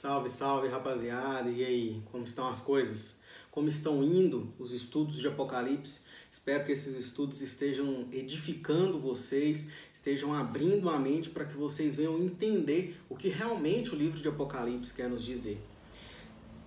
Salve, 0.00 0.28
salve, 0.28 0.68
rapaziada. 0.68 1.50
E 1.50 1.64
aí, 1.64 2.02
como 2.12 2.22
estão 2.22 2.48
as 2.48 2.60
coisas? 2.60 3.18
Como 3.50 3.66
estão 3.66 4.04
indo 4.04 4.54
os 4.56 4.70
estudos 4.72 5.18
de 5.18 5.26
Apocalipse? 5.26 6.02
Espero 6.30 6.64
que 6.64 6.70
esses 6.70 6.96
estudos 6.96 7.40
estejam 7.40 8.06
edificando 8.12 9.00
vocês, 9.00 9.70
estejam 9.92 10.32
abrindo 10.32 10.88
a 10.88 11.00
mente 11.00 11.30
para 11.30 11.44
que 11.44 11.56
vocês 11.56 11.96
venham 11.96 12.16
entender 12.16 12.96
o 13.08 13.16
que 13.16 13.28
realmente 13.28 13.92
o 13.92 13.96
livro 13.96 14.20
de 14.20 14.28
Apocalipse 14.28 14.94
quer 14.94 15.08
nos 15.08 15.24
dizer. 15.24 15.60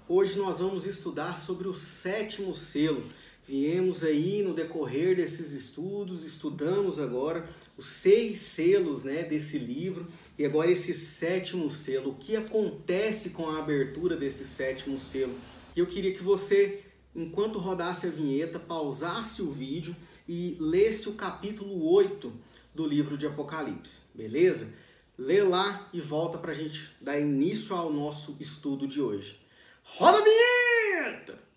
Hoje 0.10 0.38
nós 0.38 0.60
vamos 0.60 0.86
estudar 0.86 1.38
sobre 1.38 1.70
o 1.70 1.74
sétimo 1.74 2.54
selo. 2.54 3.06
Viemos 3.48 4.04
aí 4.04 4.44
no 4.44 4.54
decorrer 4.54 5.16
desses 5.16 5.54
estudos, 5.54 6.26
estudamos 6.26 7.00
agora 7.00 7.50
os 7.78 7.86
seis 7.86 8.42
selos 8.42 9.04
né, 9.04 9.24
desse 9.24 9.58
livro 9.58 10.06
e 10.42 10.46
agora 10.46 10.72
esse 10.72 10.92
sétimo 10.92 11.70
selo. 11.70 12.12
O 12.12 12.16
que 12.16 12.36
acontece 12.36 13.30
com 13.30 13.48
a 13.48 13.60
abertura 13.60 14.18
desse 14.18 14.44
sétimo 14.44 14.98
selo? 14.98 15.36
Eu 15.76 15.86
queria 15.86 16.16
que 16.16 16.24
você 16.24 16.84
enquanto 17.16 17.60
rodasse 17.60 18.08
a 18.08 18.10
vinheta, 18.10 18.58
pausasse 18.58 19.44
o 19.44 19.52
vídeo 19.52 19.96
e 20.28 20.58
lesse 20.60 21.10
o 21.10 21.14
capítulo 21.14 21.88
8 21.94 22.34
do 22.74 22.88
livro 22.88 23.18
de 23.18 23.28
Apocalipse, 23.28 24.02
beleza? 24.16 24.74
Lê 25.16 25.44
lá 25.44 25.88
e 25.94 26.02
volta 26.02 26.40
para 26.40 26.52
a 26.52 26.56
gente 26.56 26.92
dar 27.00 27.20
início 27.20 27.76
ao 27.76 27.94
nosso 27.94 28.36
estudo 28.40 28.88
de 28.88 29.00
hoje. 29.00 29.40
Roda 29.84 30.18
a 30.18 30.24
vinheta! 30.24 31.51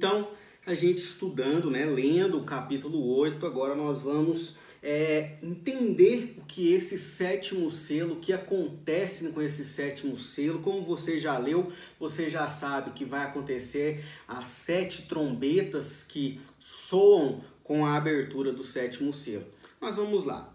Então, 0.00 0.28
a 0.64 0.74
gente 0.74 0.96
estudando, 0.96 1.70
né, 1.70 1.84
lendo 1.84 2.38
o 2.38 2.44
capítulo 2.44 3.06
8, 3.18 3.44
agora 3.44 3.74
nós 3.74 4.00
vamos 4.00 4.56
é, 4.82 5.36
entender 5.42 6.36
o 6.38 6.44
que 6.46 6.72
esse 6.72 6.96
sétimo 6.96 7.68
selo, 7.68 8.14
o 8.14 8.16
que 8.18 8.32
acontece 8.32 9.28
com 9.28 9.42
esse 9.42 9.62
sétimo 9.62 10.16
selo. 10.16 10.60
Como 10.60 10.82
você 10.82 11.20
já 11.20 11.36
leu, 11.36 11.70
você 11.98 12.30
já 12.30 12.48
sabe 12.48 12.92
que 12.92 13.04
vai 13.04 13.26
acontecer 13.26 14.02
as 14.26 14.48
sete 14.48 15.02
trombetas 15.02 16.02
que 16.02 16.40
soam 16.58 17.44
com 17.62 17.84
a 17.84 17.94
abertura 17.94 18.54
do 18.54 18.62
sétimo 18.62 19.12
selo. 19.12 19.44
Mas 19.78 19.96
vamos 19.96 20.24
lá. 20.24 20.50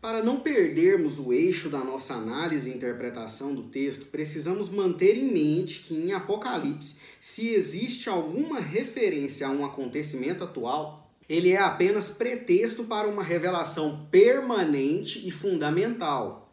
Para 0.00 0.22
não 0.22 0.38
perdermos 0.38 1.18
o 1.18 1.32
eixo 1.32 1.68
da 1.68 1.80
nossa 1.80 2.14
análise 2.14 2.70
e 2.70 2.74
interpretação 2.74 3.52
do 3.52 3.64
texto, 3.64 4.06
precisamos 4.06 4.68
manter 4.68 5.16
em 5.16 5.32
mente 5.32 5.80
que 5.80 5.94
em 5.94 6.12
Apocalipse 6.12 6.98
se 7.18 7.48
existe 7.48 8.08
alguma 8.08 8.60
referência 8.60 9.48
a 9.48 9.50
um 9.50 9.64
acontecimento 9.64 10.44
atual, 10.44 11.10
ele 11.28 11.50
é 11.50 11.58
apenas 11.58 12.10
pretexto 12.10 12.84
para 12.84 13.08
uma 13.08 13.24
revelação 13.24 14.06
permanente 14.08 15.26
e 15.26 15.32
fundamental. 15.32 16.48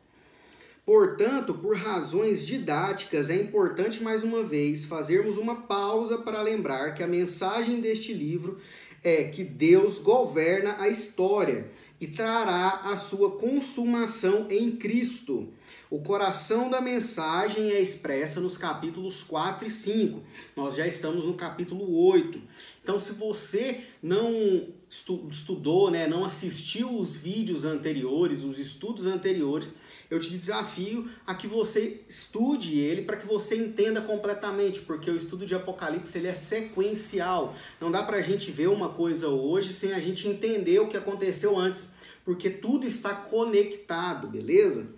Portanto, 0.84 1.54
por 1.54 1.76
razões 1.78 2.46
didáticas, 2.48 3.30
é 3.30 3.36
importante 3.36 4.02
mais 4.02 4.24
uma 4.24 4.44
vez 4.44 4.86
fazermos 4.86 5.38
uma 5.38 5.62
pausa 5.62 6.18
para 6.18 6.42
lembrar 6.42 6.96
que 6.96 7.04
a 7.04 7.08
mensagem 7.08 7.80
deste 7.80 8.12
livro 8.12 8.60
é 9.04 9.26
que 9.26 9.44
Deus 9.44 10.00
governa 10.00 10.78
a 10.80 10.90
história 10.90 11.70
e 12.00 12.08
trará 12.08 12.82
a 12.84 12.96
sua 12.96 13.32
consumação 13.38 14.48
em 14.50 14.72
Cristo. 14.76 15.54
O 15.90 16.00
coração 16.00 16.70
da 16.70 16.82
mensagem 16.82 17.72
é 17.72 17.80
expressa 17.80 18.40
nos 18.40 18.58
capítulos 18.58 19.24
4 19.24 19.68
e 19.68 19.72
5. 19.72 20.22
Nós 20.56 20.76
já 20.76 20.86
estamos 20.86 21.26
no 21.26 21.36
capítulo 21.36 22.06
8. 22.08 22.42
Então, 22.84 23.00
se 23.00 23.14
você 23.14 23.84
não 24.02 24.68
estudou, 24.90 25.90
né, 25.90 26.08
não 26.08 26.26
assistiu 26.26 26.98
os 27.00 27.16
vídeos 27.16 27.66
anteriores, 27.66 28.44
os 28.44 28.60
estudos 28.60 29.06
anteriores, 29.06 29.74
eu 30.10 30.20
te 30.20 30.30
desafio 30.30 31.10
a 31.26 31.34
que 31.34 31.48
você 31.48 32.02
estude 32.08 32.80
ele 32.80 33.02
para 33.02 33.18
que 33.18 33.26
você 33.26 33.56
entenda 33.56 34.02
completamente, 34.02 34.82
porque 34.82 35.10
o 35.10 35.16
estudo 35.16 35.46
de 35.46 35.56
Apocalipse 35.56 36.18
ele 36.18 36.28
é 36.28 36.34
sequencial. 36.34 37.56
Não 37.82 37.92
dá 37.92 38.04
para 38.04 38.18
a 38.18 38.22
gente 38.22 38.52
ver 38.52 38.68
uma 38.68 38.90
coisa 38.90 39.30
hoje 39.30 39.74
sem 39.74 39.94
a 39.94 40.00
gente 40.00 40.28
entender 40.28 40.80
o 40.80 40.88
que 40.88 40.98
aconteceu 40.98 41.58
antes, 41.58 41.92
porque 42.26 42.50
tudo 42.50 42.86
está 42.86 43.14
conectado, 43.14 44.28
beleza? 44.28 44.94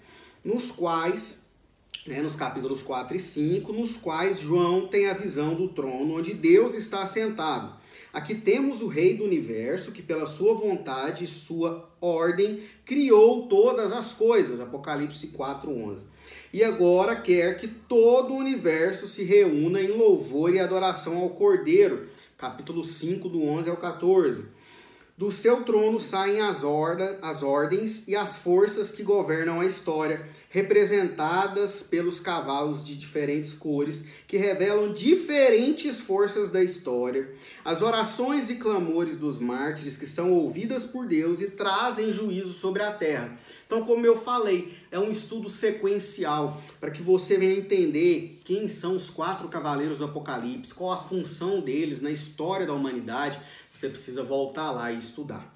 nos 0.48 0.72
quais, 0.72 1.46
né, 2.06 2.22
nos 2.22 2.38
capítulos 2.38 2.82
4 2.82 3.18
e 3.18 3.20
5, 3.20 3.74
nos 3.74 3.98
quais 3.98 4.40
João 4.40 4.88
tem 4.88 5.10
a 5.10 5.14
visão 5.14 5.56
do 5.56 5.68
trono 5.68 6.16
onde 6.16 6.34
Deus 6.34 6.74
está 6.74 7.02
assentado. 7.02 7.76
Aqui 8.14 8.34
temos 8.34 8.82
o 8.82 8.88
Rei 8.88 9.18
do 9.18 9.26
universo 9.26 9.92
que, 9.92 10.02
pela 10.02 10.26
sua 10.26 10.54
vontade 10.54 11.26
e 11.26 11.28
sua 11.28 11.90
ordem, 12.00 12.62
criou 12.86 13.46
todas 13.48 13.92
as 13.92 14.14
coisas. 14.14 14.62
Apocalipse 14.62 15.28
4:11. 15.28 16.06
E 16.54 16.64
agora 16.64 17.18
quer 17.18 17.58
que 17.58 17.68
todo 17.68 18.34
o 18.34 18.38
universo 18.38 19.06
se 19.06 19.24
reúna 19.24 19.82
em 19.82 19.90
louvor 19.90 20.56
e 20.56 20.60
adoração 20.60 21.18
ao 21.18 21.32
Cordeiro. 21.32 22.08
Capítulo 22.38 22.86
5, 22.86 23.28
do 23.28 23.44
11 23.44 23.70
ao 23.70 23.78
14. 23.78 24.46
Do 25.18 25.32
seu 25.32 25.64
trono 25.64 26.00
saem 26.00 26.42
as, 26.42 26.64
orda, 26.64 27.18
as 27.24 27.42
ordens 27.42 28.08
e 28.08 28.16
as 28.16 28.36
forças 28.36 28.92
que 28.92 29.02
governam 29.02 29.60
a 29.60 29.66
história, 29.66 30.30
representadas 30.48 31.82
pelos 31.82 32.20
cavalos 32.20 32.86
de 32.86 32.96
diferentes 32.96 33.52
cores, 33.52 34.10
que 34.28 34.38
revelam 34.38 34.94
diferentes 34.94 36.00
forças 36.00 36.52
da 36.52 36.64
história, 36.64 37.34
as 37.66 37.82
orações 37.82 38.52
e 38.52 38.58
clamores 38.58 39.18
dos 39.18 39.40
mártires 39.40 39.98
que 39.98 40.06
são 40.06 40.32
ouvidas 40.32 40.86
por 40.86 41.08
Deus 41.08 41.42
e 41.42 41.50
trazem 41.50 42.12
juízo 42.12 42.54
sobre 42.54 42.84
a 42.84 42.92
terra. 42.92 43.40
Então, 43.66 43.84
como 43.84 44.06
eu 44.06 44.16
falei, 44.16 44.78
é 44.92 45.00
um 45.00 45.12
estudo 45.12 45.50
sequencial 45.50 46.62
para 46.80 46.92
que 46.92 47.02
você 47.02 47.38
venha 47.38 47.58
entender 47.58 48.40
quem 48.46 48.70
são 48.70 48.96
os 48.96 49.10
quatro 49.10 49.50
cavaleiros 49.50 49.98
do 49.98 50.06
Apocalipse, 50.06 50.74
qual 50.74 50.92
a 50.92 51.04
função 51.04 51.60
deles 51.60 52.02
na 52.02 52.12
história 52.12 52.68
da 52.68 52.74
humanidade 52.74 53.42
você 53.78 53.90
precisa 53.90 54.24
voltar 54.24 54.72
lá 54.72 54.92
e 54.92 54.98
estudar. 54.98 55.56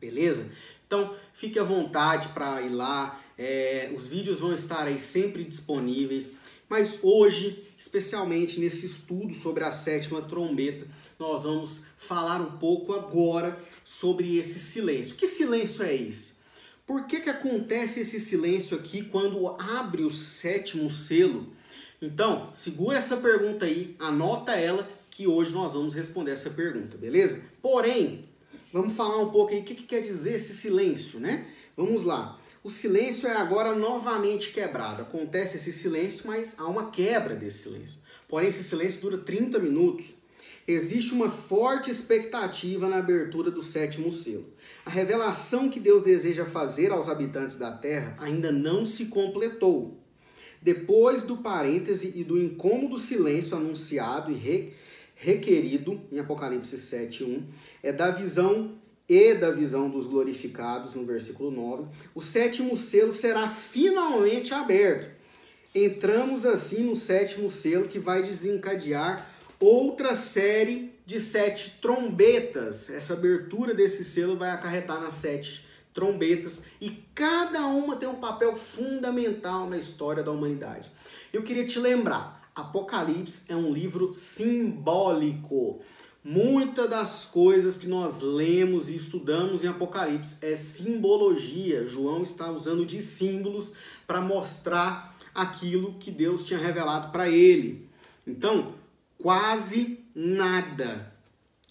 Beleza? 0.00 0.50
Então, 0.86 1.16
fique 1.32 1.58
à 1.58 1.62
vontade 1.62 2.28
para 2.28 2.60
ir 2.62 2.70
lá. 2.70 3.20
É, 3.38 3.92
os 3.94 4.08
vídeos 4.08 4.40
vão 4.40 4.52
estar 4.52 4.86
aí 4.86 4.98
sempre 4.98 5.44
disponíveis. 5.44 6.32
Mas 6.68 6.98
hoje, 7.02 7.64
especialmente 7.78 8.58
nesse 8.58 8.86
estudo 8.86 9.32
sobre 9.32 9.62
a 9.62 9.72
sétima 9.72 10.22
trombeta, 10.22 10.86
nós 11.18 11.44
vamos 11.44 11.84
falar 11.96 12.40
um 12.40 12.58
pouco 12.58 12.92
agora 12.92 13.58
sobre 13.84 14.36
esse 14.38 14.58
silêncio. 14.58 15.14
Que 15.14 15.26
silêncio 15.26 15.84
é 15.84 15.94
esse? 15.94 16.36
Por 16.84 17.06
que, 17.06 17.20
que 17.20 17.30
acontece 17.30 18.00
esse 18.00 18.18
silêncio 18.18 18.76
aqui 18.76 19.04
quando 19.04 19.46
abre 19.60 20.02
o 20.02 20.10
sétimo 20.10 20.90
selo? 20.90 21.52
Então, 22.02 22.52
segura 22.52 22.98
essa 22.98 23.16
pergunta 23.16 23.64
aí, 23.64 23.96
anota 23.98 24.52
ela 24.52 24.88
que 25.16 25.26
hoje 25.26 25.50
nós 25.54 25.72
vamos 25.72 25.94
responder 25.94 26.32
essa 26.32 26.50
pergunta, 26.50 26.98
beleza? 26.98 27.40
Porém, 27.62 28.26
vamos 28.70 28.92
falar 28.92 29.16
um 29.16 29.30
pouco 29.30 29.54
aí 29.54 29.60
o 29.60 29.64
que, 29.64 29.74
que 29.74 29.84
quer 29.84 30.02
dizer 30.02 30.34
esse 30.34 30.52
silêncio, 30.52 31.18
né? 31.18 31.46
Vamos 31.74 32.02
lá. 32.02 32.38
O 32.62 32.68
silêncio 32.68 33.26
é 33.26 33.34
agora 33.34 33.74
novamente 33.74 34.52
quebrado. 34.52 35.00
Acontece 35.00 35.56
esse 35.56 35.72
silêncio, 35.72 36.24
mas 36.26 36.56
há 36.58 36.68
uma 36.68 36.90
quebra 36.90 37.34
desse 37.34 37.60
silêncio. 37.60 37.98
Porém, 38.28 38.50
esse 38.50 38.62
silêncio 38.62 39.00
dura 39.00 39.16
30 39.16 39.58
minutos. 39.58 40.12
Existe 40.68 41.14
uma 41.14 41.30
forte 41.30 41.90
expectativa 41.90 42.86
na 42.86 42.98
abertura 42.98 43.50
do 43.50 43.62
sétimo 43.62 44.12
selo. 44.12 44.52
A 44.84 44.90
revelação 44.90 45.70
que 45.70 45.80
Deus 45.80 46.02
deseja 46.02 46.44
fazer 46.44 46.92
aos 46.92 47.08
habitantes 47.08 47.56
da 47.56 47.72
terra 47.72 48.14
ainda 48.20 48.52
não 48.52 48.84
se 48.84 49.06
completou. 49.06 49.98
Depois 50.60 51.22
do 51.22 51.38
parêntese 51.38 52.12
e 52.14 52.22
do 52.22 52.38
incômodo 52.38 52.98
silêncio 52.98 53.56
anunciado 53.56 54.30
e 54.30 54.34
re 54.34 54.74
requerido 55.16 56.00
em 56.12 56.18
Apocalipse 56.18 56.76
7:1 56.76 57.42
é 57.82 57.90
da 57.90 58.10
visão 58.10 58.78
e 59.08 59.34
da 59.34 59.50
visão 59.50 59.88
dos 59.88 60.06
glorificados 60.06 60.94
no 60.94 61.04
versículo 61.04 61.50
9. 61.50 61.84
O 62.14 62.20
sétimo 62.20 62.76
selo 62.76 63.12
será 63.12 63.48
finalmente 63.48 64.52
aberto. 64.52 65.08
Entramos 65.74 66.44
assim 66.44 66.84
no 66.84 66.96
sétimo 66.96 67.50
selo 67.50 67.88
que 67.88 67.98
vai 67.98 68.22
desencadear 68.22 69.30
outra 69.58 70.14
série 70.14 70.92
de 71.04 71.20
sete 71.20 71.78
trombetas. 71.80 72.90
Essa 72.90 73.14
abertura 73.14 73.74
desse 73.74 74.04
selo 74.04 74.36
vai 74.36 74.50
acarretar 74.50 75.00
nas 75.00 75.14
sete 75.14 75.64
trombetas 75.94 76.62
e 76.80 76.90
cada 77.14 77.66
uma 77.66 77.96
tem 77.96 78.08
um 78.08 78.16
papel 78.16 78.54
fundamental 78.54 79.68
na 79.68 79.78
história 79.78 80.22
da 80.22 80.30
humanidade. 80.30 80.90
Eu 81.32 81.42
queria 81.42 81.64
te 81.64 81.78
lembrar, 81.78 82.45
Apocalipse 82.56 83.42
é 83.50 83.54
um 83.54 83.70
livro 83.70 84.14
simbólico. 84.14 85.82
Muitas 86.24 86.88
das 86.88 87.24
coisas 87.26 87.76
que 87.76 87.86
nós 87.86 88.20
lemos 88.20 88.88
e 88.88 88.96
estudamos 88.96 89.62
em 89.62 89.68
Apocalipse 89.68 90.38
é 90.40 90.54
simbologia. 90.54 91.86
João 91.86 92.22
está 92.22 92.50
usando 92.50 92.86
de 92.86 93.02
símbolos 93.02 93.74
para 94.06 94.22
mostrar 94.22 95.14
aquilo 95.34 95.98
que 96.00 96.10
Deus 96.10 96.44
tinha 96.44 96.58
revelado 96.58 97.12
para 97.12 97.28
ele. 97.28 97.86
Então, 98.26 98.72
quase 99.18 100.00
nada 100.14 101.12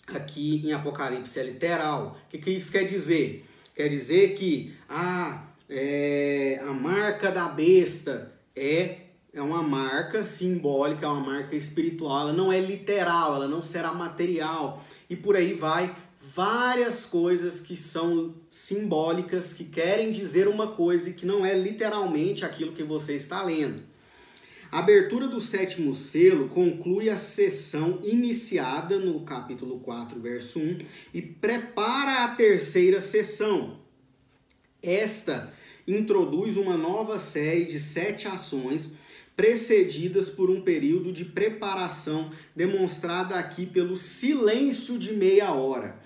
aqui 0.05 0.61
em 0.63 0.71
Apocalipse 0.71 1.39
é 1.39 1.43
literal. 1.45 2.15
O 2.27 2.29
que, 2.29 2.37
que 2.37 2.51
isso 2.51 2.71
quer 2.71 2.83
dizer? 2.83 3.43
Quer 3.75 3.89
dizer 3.89 4.35
que 4.35 4.75
ah, 4.87 5.47
é, 5.67 6.61
a 6.63 6.71
marca 6.71 7.31
da 7.31 7.47
besta 7.47 8.31
é 8.55 9.04
é 9.35 9.41
uma 9.41 9.61
marca 9.61 10.23
simbólica, 10.23 11.05
é 11.05 11.09
uma 11.09 11.19
marca 11.19 11.57
espiritual, 11.57 12.21
ela 12.21 12.33
não 12.33 12.53
é 12.53 12.59
literal, 12.61 13.35
ela 13.35 13.49
não 13.49 13.61
será 13.61 13.93
material. 13.93 14.81
E 15.09 15.15
por 15.15 15.35
aí 15.35 15.53
vai 15.53 15.93
várias 16.33 17.05
coisas 17.05 17.59
que 17.59 17.75
são 17.75 18.33
simbólicas, 18.49 19.53
que 19.53 19.65
querem 19.65 20.09
dizer 20.09 20.47
uma 20.47 20.67
coisa 20.67 21.09
e 21.09 21.13
que 21.13 21.25
não 21.25 21.45
é 21.45 21.53
literalmente 21.53 22.45
aquilo 22.45 22.71
que 22.71 22.81
você 22.81 23.13
está 23.13 23.43
lendo. 23.43 23.83
A 24.71 24.79
abertura 24.79 25.27
do 25.27 25.41
sétimo 25.41 25.93
selo 25.93 26.47
conclui 26.47 27.09
a 27.09 27.17
sessão 27.17 27.99
iniciada 28.03 28.97
no 28.97 29.19
capítulo 29.21 29.79
4, 29.79 30.17
verso 30.17 30.59
1 30.59 30.79
e 31.13 31.21
prepara 31.21 32.23
a 32.23 32.35
terceira 32.35 33.01
sessão. 33.01 33.79
Esta 34.81 35.53
introduz 35.85 36.55
uma 36.55 36.77
nova 36.77 37.19
série 37.19 37.65
de 37.65 37.79
sete 37.81 38.27
ações 38.27 38.91
precedidas 39.35 40.29
por 40.29 40.49
um 40.49 40.61
período 40.61 41.11
de 41.11 41.25
preparação 41.25 42.31
demonstrada 42.55 43.35
aqui 43.35 43.65
pelo 43.65 43.97
silêncio 43.97 44.97
de 44.97 45.13
meia 45.13 45.51
hora. 45.51 45.99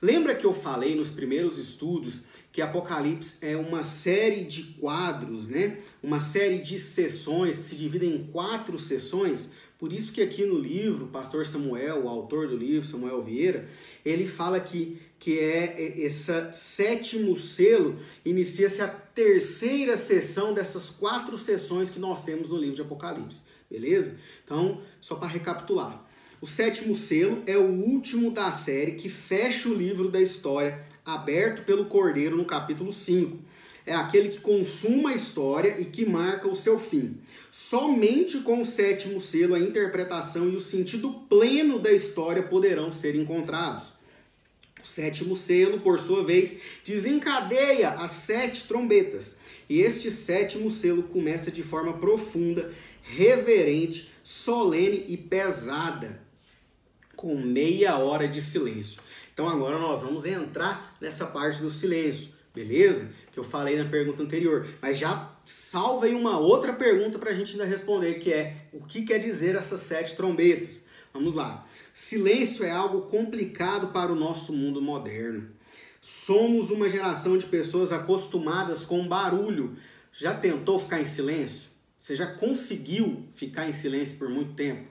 Lembra 0.00 0.34
que 0.34 0.46
eu 0.46 0.54
falei 0.54 0.94
nos 0.94 1.10
primeiros 1.10 1.58
estudos 1.58 2.22
que 2.52 2.60
Apocalipse 2.60 3.38
é 3.42 3.56
uma 3.56 3.84
série 3.84 4.44
de 4.44 4.64
quadros, 4.80 5.48
né? 5.48 5.78
Uma 6.02 6.20
série 6.20 6.58
de 6.58 6.78
sessões 6.80 7.60
que 7.60 7.66
se 7.66 7.76
dividem 7.76 8.16
em 8.16 8.24
quatro 8.24 8.78
sessões. 8.78 9.52
Por 9.80 9.94
isso 9.94 10.12
que 10.12 10.20
aqui 10.20 10.44
no 10.44 10.58
livro, 10.58 11.06
pastor 11.06 11.46
Samuel, 11.46 12.04
o 12.04 12.08
autor 12.08 12.46
do 12.46 12.56
livro, 12.56 12.86
Samuel 12.86 13.22
Vieira, 13.22 13.66
ele 14.04 14.28
fala 14.28 14.60
que 14.60 15.00
que 15.18 15.38
é 15.38 15.98
esse 15.98 16.32
sétimo 16.50 17.36
selo, 17.36 17.98
inicia-se 18.24 18.80
a 18.80 18.88
terceira 18.88 19.94
sessão 19.94 20.54
dessas 20.54 20.88
quatro 20.88 21.38
sessões 21.38 21.90
que 21.90 21.98
nós 21.98 22.24
temos 22.24 22.48
no 22.48 22.56
livro 22.56 22.76
de 22.76 22.80
Apocalipse, 22.80 23.42
beleza? 23.70 24.18
Então, 24.42 24.80
só 24.98 25.16
para 25.16 25.28
recapitular. 25.28 26.02
O 26.40 26.46
sétimo 26.46 26.96
selo 26.96 27.42
é 27.46 27.58
o 27.58 27.68
último 27.68 28.30
da 28.30 28.50
série 28.50 28.92
que 28.92 29.10
fecha 29.10 29.68
o 29.68 29.74
livro 29.74 30.10
da 30.10 30.22
história, 30.22 30.82
aberto 31.04 31.66
pelo 31.66 31.84
Cordeiro 31.84 32.34
no 32.34 32.46
capítulo 32.46 32.90
5. 32.90 33.38
É 33.86 33.94
aquele 33.94 34.28
que 34.28 34.40
consuma 34.40 35.10
a 35.10 35.14
história 35.14 35.80
e 35.80 35.84
que 35.84 36.04
marca 36.04 36.48
o 36.48 36.56
seu 36.56 36.78
fim. 36.78 37.18
Somente 37.50 38.40
com 38.40 38.62
o 38.62 38.66
sétimo 38.66 39.20
selo, 39.20 39.54
a 39.54 39.60
interpretação 39.60 40.48
e 40.48 40.56
o 40.56 40.60
sentido 40.60 41.10
pleno 41.28 41.78
da 41.78 41.92
história 41.92 42.42
poderão 42.42 42.92
ser 42.92 43.14
encontrados. 43.16 43.92
O 44.82 44.86
sétimo 44.86 45.36
selo, 45.36 45.80
por 45.80 45.98
sua 45.98 46.24
vez, 46.24 46.58
desencadeia 46.84 47.90
as 47.90 48.12
sete 48.12 48.66
trombetas. 48.66 49.36
E 49.68 49.80
este 49.80 50.10
sétimo 50.10 50.70
selo 50.70 51.02
começa 51.02 51.50
de 51.50 51.62
forma 51.62 51.94
profunda, 51.94 52.72
reverente, 53.02 54.10
solene 54.22 55.04
e 55.08 55.16
pesada, 55.16 56.22
com 57.16 57.36
meia 57.36 57.98
hora 57.98 58.26
de 58.26 58.40
silêncio. 58.40 59.02
Então 59.32 59.48
agora 59.48 59.78
nós 59.78 60.02
vamos 60.02 60.24
entrar 60.24 60.96
nessa 61.00 61.26
parte 61.26 61.60
do 61.60 61.70
silêncio, 61.70 62.30
beleza? 62.54 63.12
Que 63.32 63.38
eu 63.38 63.44
falei 63.44 63.76
na 63.76 63.88
pergunta 63.88 64.22
anterior. 64.22 64.66
Mas 64.82 64.98
já 64.98 65.30
salva 65.44 66.06
aí 66.06 66.14
uma 66.14 66.38
outra 66.38 66.72
pergunta 66.72 67.18
para 67.18 67.30
a 67.30 67.34
gente 67.34 67.52
ainda 67.52 67.64
responder, 67.64 68.14
que 68.14 68.32
é 68.32 68.66
o 68.72 68.84
que 68.84 69.02
quer 69.02 69.18
dizer 69.18 69.54
essas 69.54 69.80
sete 69.82 70.16
trombetas? 70.16 70.82
Vamos 71.12 71.34
lá. 71.34 71.66
Silêncio 71.92 72.64
é 72.64 72.70
algo 72.70 73.02
complicado 73.02 73.88
para 73.88 74.12
o 74.12 74.16
nosso 74.16 74.52
mundo 74.52 74.80
moderno. 74.80 75.50
Somos 76.00 76.70
uma 76.70 76.88
geração 76.88 77.36
de 77.36 77.46
pessoas 77.46 77.92
acostumadas 77.92 78.84
com 78.84 79.06
barulho. 79.06 79.76
Já 80.12 80.34
tentou 80.34 80.78
ficar 80.78 81.00
em 81.00 81.06
silêncio? 81.06 81.70
Você 81.98 82.16
já 82.16 82.26
conseguiu 82.26 83.28
ficar 83.34 83.68
em 83.68 83.72
silêncio 83.72 84.16
por 84.16 84.28
muito 84.28 84.54
tempo? 84.54 84.88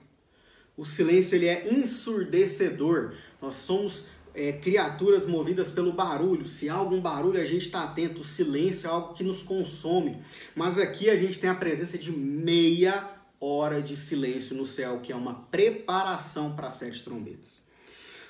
O 0.76 0.84
silêncio 0.84 1.34
ele 1.34 1.48
é 1.48 1.74
ensurdecedor. 1.74 3.14
Nós 3.42 3.56
somos 3.56 4.08
é, 4.34 4.52
criaturas 4.52 5.26
movidas 5.26 5.70
pelo 5.70 5.92
barulho. 5.92 6.46
Se 6.46 6.68
há 6.68 6.74
algum 6.74 7.00
barulho, 7.00 7.40
a 7.40 7.44
gente 7.44 7.66
está 7.66 7.84
atento. 7.84 8.22
O 8.22 8.24
silêncio 8.24 8.86
é 8.86 8.90
algo 8.90 9.14
que 9.14 9.24
nos 9.24 9.42
consome. 9.42 10.18
Mas 10.54 10.78
aqui 10.78 11.08
a 11.10 11.16
gente 11.16 11.38
tem 11.38 11.50
a 11.50 11.54
presença 11.54 11.98
de 11.98 12.10
meia 12.10 13.08
hora 13.40 13.80
de 13.80 13.96
silêncio 13.96 14.56
no 14.56 14.66
céu, 14.66 15.00
que 15.00 15.12
é 15.12 15.16
uma 15.16 15.34
preparação 15.34 16.54
para 16.54 16.70
sete 16.70 17.02
trombetas. 17.02 17.60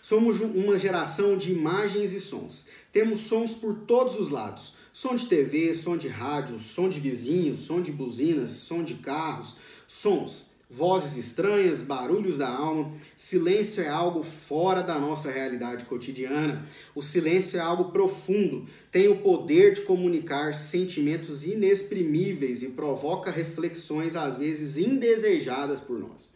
Somos 0.00 0.40
uma 0.40 0.78
geração 0.78 1.36
de 1.36 1.52
imagens 1.52 2.12
e 2.12 2.20
sons. 2.20 2.68
Temos 2.92 3.20
sons 3.20 3.52
por 3.52 3.80
todos 3.80 4.18
os 4.18 4.30
lados: 4.30 4.74
som 4.92 5.14
de 5.14 5.26
TV, 5.26 5.74
som 5.74 5.96
de 5.96 6.08
rádio, 6.08 6.58
som 6.58 6.88
de 6.88 7.00
vizinhos, 7.00 7.60
som 7.60 7.82
de 7.82 7.92
buzinas, 7.92 8.52
som 8.52 8.82
de 8.82 8.94
carros, 8.94 9.56
sons 9.86 10.49
vozes 10.70 11.16
estranhas, 11.16 11.82
barulhos 11.82 12.38
da 12.38 12.48
alma. 12.48 12.92
Silêncio 13.16 13.82
é 13.82 13.88
algo 13.88 14.22
fora 14.22 14.82
da 14.82 14.98
nossa 14.98 15.30
realidade 15.30 15.84
cotidiana. 15.84 16.64
O 16.94 17.02
silêncio 17.02 17.58
é 17.58 17.60
algo 17.60 17.86
profundo, 17.90 18.66
tem 18.92 19.08
o 19.08 19.16
poder 19.16 19.72
de 19.72 19.80
comunicar 19.82 20.54
sentimentos 20.54 21.44
inexprimíveis 21.44 22.62
e 22.62 22.68
provoca 22.68 23.30
reflexões 23.30 24.14
às 24.14 24.36
vezes 24.36 24.78
indesejadas 24.78 25.80
por 25.80 25.98
nós. 25.98 26.30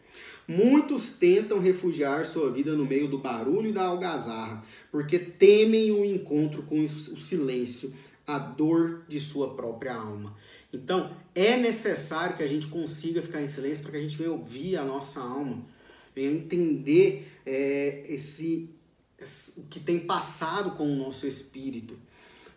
Muitos 0.47 1.09
tentam 1.09 1.57
refugiar 1.57 2.23
sua 2.23 2.51
vida 2.51 2.73
no 2.73 2.85
meio 2.85 3.07
do 3.07 3.17
barulho 3.17 3.69
e 3.69 3.73
da 3.73 3.85
algazarra, 3.85 4.63
porque 4.91 5.17
temem 5.17 5.91
o 5.91 6.05
encontro 6.05 6.61
com 6.61 6.83
o 6.83 6.89
silêncio, 6.89 7.91
a 8.27 8.37
dor 8.37 9.03
de 9.07 9.19
sua 9.19 9.55
própria 9.55 9.95
alma. 9.95 10.35
Então, 10.75 11.15
é 11.33 11.57
necessário 11.57 12.35
que 12.35 12.43
a 12.43 12.47
gente 12.47 12.67
consiga 12.67 13.21
ficar 13.21 13.41
em 13.41 13.47
silêncio 13.47 13.81
para 13.81 13.91
que 13.91 13.97
a 13.97 14.01
gente 14.01 14.17
venha 14.17 14.31
ouvir 14.31 14.77
a 14.77 14.83
nossa 14.83 15.19
alma, 15.19 15.65
venha 16.13 16.31
entender 16.31 17.27
é, 17.45 18.05
esse, 18.09 18.69
esse, 19.17 19.59
o 19.59 19.63
que 19.63 19.79
tem 19.79 19.99
passado 19.99 20.71
com 20.71 20.91
o 20.91 20.95
nosso 20.95 21.25
espírito. 21.25 21.97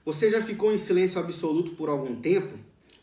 Você 0.04 0.30
já 0.30 0.42
ficou 0.42 0.72
em 0.72 0.78
silêncio 0.78 1.20
absoluto 1.20 1.72
por 1.72 1.88
algum 1.88 2.16
tempo? 2.16 2.58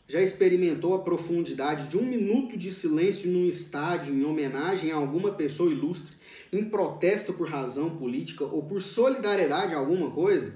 Já 0.08 0.20
experimentou 0.20 0.94
a 0.94 1.00
profundidade 1.00 1.88
de 1.88 1.96
um 1.96 2.04
minuto 2.04 2.56
de 2.56 2.72
silêncio 2.72 3.30
num 3.30 3.46
estádio 3.46 4.14
em 4.14 4.24
homenagem 4.24 4.92
a 4.92 4.96
alguma 4.96 5.32
pessoa 5.32 5.70
ilustre, 5.70 6.14
em 6.52 6.64
protesto 6.64 7.32
por 7.32 7.48
razão 7.48 7.90
política 7.90 8.44
ou 8.44 8.62
por 8.62 8.80
solidariedade 8.80 9.74
a 9.74 9.78
alguma 9.78 10.10
coisa? 10.10 10.54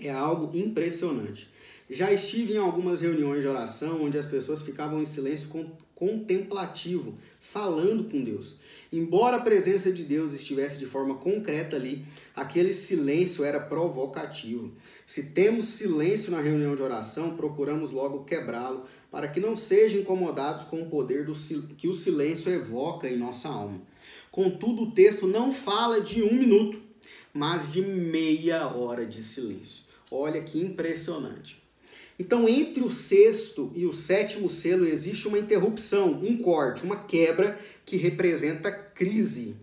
É 0.00 0.10
algo 0.10 0.56
impressionante. 0.56 1.48
Já 1.90 2.10
estive 2.10 2.54
em 2.54 2.58
algumas 2.58 3.02
reuniões 3.02 3.42
de 3.42 3.48
oração 3.48 4.02
onde 4.02 4.16
as 4.16 4.26
pessoas 4.26 4.62
ficavam 4.62 5.02
em 5.02 5.04
silêncio 5.04 5.48
contemplativo, 5.94 7.18
falando 7.40 8.10
com 8.10 8.24
Deus. 8.24 8.58
Embora 8.90 9.36
a 9.36 9.40
presença 9.40 9.92
de 9.92 10.02
Deus 10.02 10.32
estivesse 10.32 10.78
de 10.78 10.86
forma 10.86 11.16
concreta 11.16 11.76
ali, 11.76 12.06
aquele 12.34 12.72
silêncio 12.72 13.44
era 13.44 13.60
provocativo. 13.60 14.72
Se 15.06 15.30
temos 15.30 15.66
silêncio 15.66 16.32
na 16.32 16.40
reunião 16.40 16.74
de 16.74 16.82
oração, 16.82 17.36
procuramos 17.36 17.90
logo 17.90 18.24
quebrá-lo 18.24 18.86
para 19.10 19.28
que 19.28 19.38
não 19.38 19.54
sejam 19.54 20.00
incomodados 20.00 20.64
com 20.64 20.82
o 20.82 20.88
poder 20.88 21.24
do, 21.24 21.34
que 21.76 21.86
o 21.86 21.94
silêncio 21.94 22.50
evoca 22.50 23.08
em 23.08 23.16
nossa 23.16 23.48
alma. 23.48 23.80
Contudo, 24.30 24.82
o 24.82 24.90
texto 24.92 25.26
não 25.26 25.52
fala 25.52 26.00
de 26.00 26.22
um 26.22 26.34
minuto, 26.34 26.80
mas 27.32 27.72
de 27.72 27.82
meia 27.82 28.66
hora 28.68 29.04
de 29.04 29.22
silêncio. 29.22 29.84
Olha 30.10 30.42
que 30.42 30.60
impressionante. 30.60 31.63
Então, 32.18 32.48
entre 32.48 32.82
o 32.82 32.90
sexto 32.90 33.72
e 33.74 33.86
o 33.86 33.92
sétimo 33.92 34.48
selo 34.48 34.86
existe 34.86 35.26
uma 35.26 35.38
interrupção, 35.38 36.12
um 36.12 36.36
corte, 36.36 36.84
uma 36.84 36.96
quebra 36.96 37.58
que 37.84 37.96
representa 37.96 38.70
crise. 38.70 39.56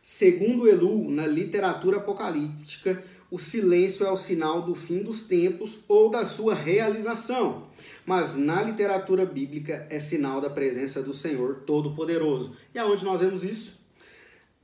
Segundo 0.00 0.68
Elu, 0.68 1.10
na 1.10 1.26
literatura 1.26 1.98
apocalíptica, 1.98 3.04
o 3.30 3.38
silêncio 3.38 4.06
é 4.06 4.10
o 4.10 4.16
sinal 4.16 4.62
do 4.62 4.74
fim 4.74 5.02
dos 5.02 5.22
tempos 5.22 5.80
ou 5.88 6.08
da 6.08 6.24
sua 6.24 6.54
realização. 6.54 7.66
Mas 8.06 8.36
na 8.36 8.62
literatura 8.62 9.26
bíblica 9.26 9.86
é 9.90 9.98
sinal 9.98 10.40
da 10.40 10.48
presença 10.48 11.02
do 11.02 11.12
Senhor 11.12 11.62
Todo-Poderoso. 11.66 12.56
E 12.74 12.78
aonde 12.78 13.04
nós 13.04 13.20
vemos 13.20 13.42
isso? 13.42 13.75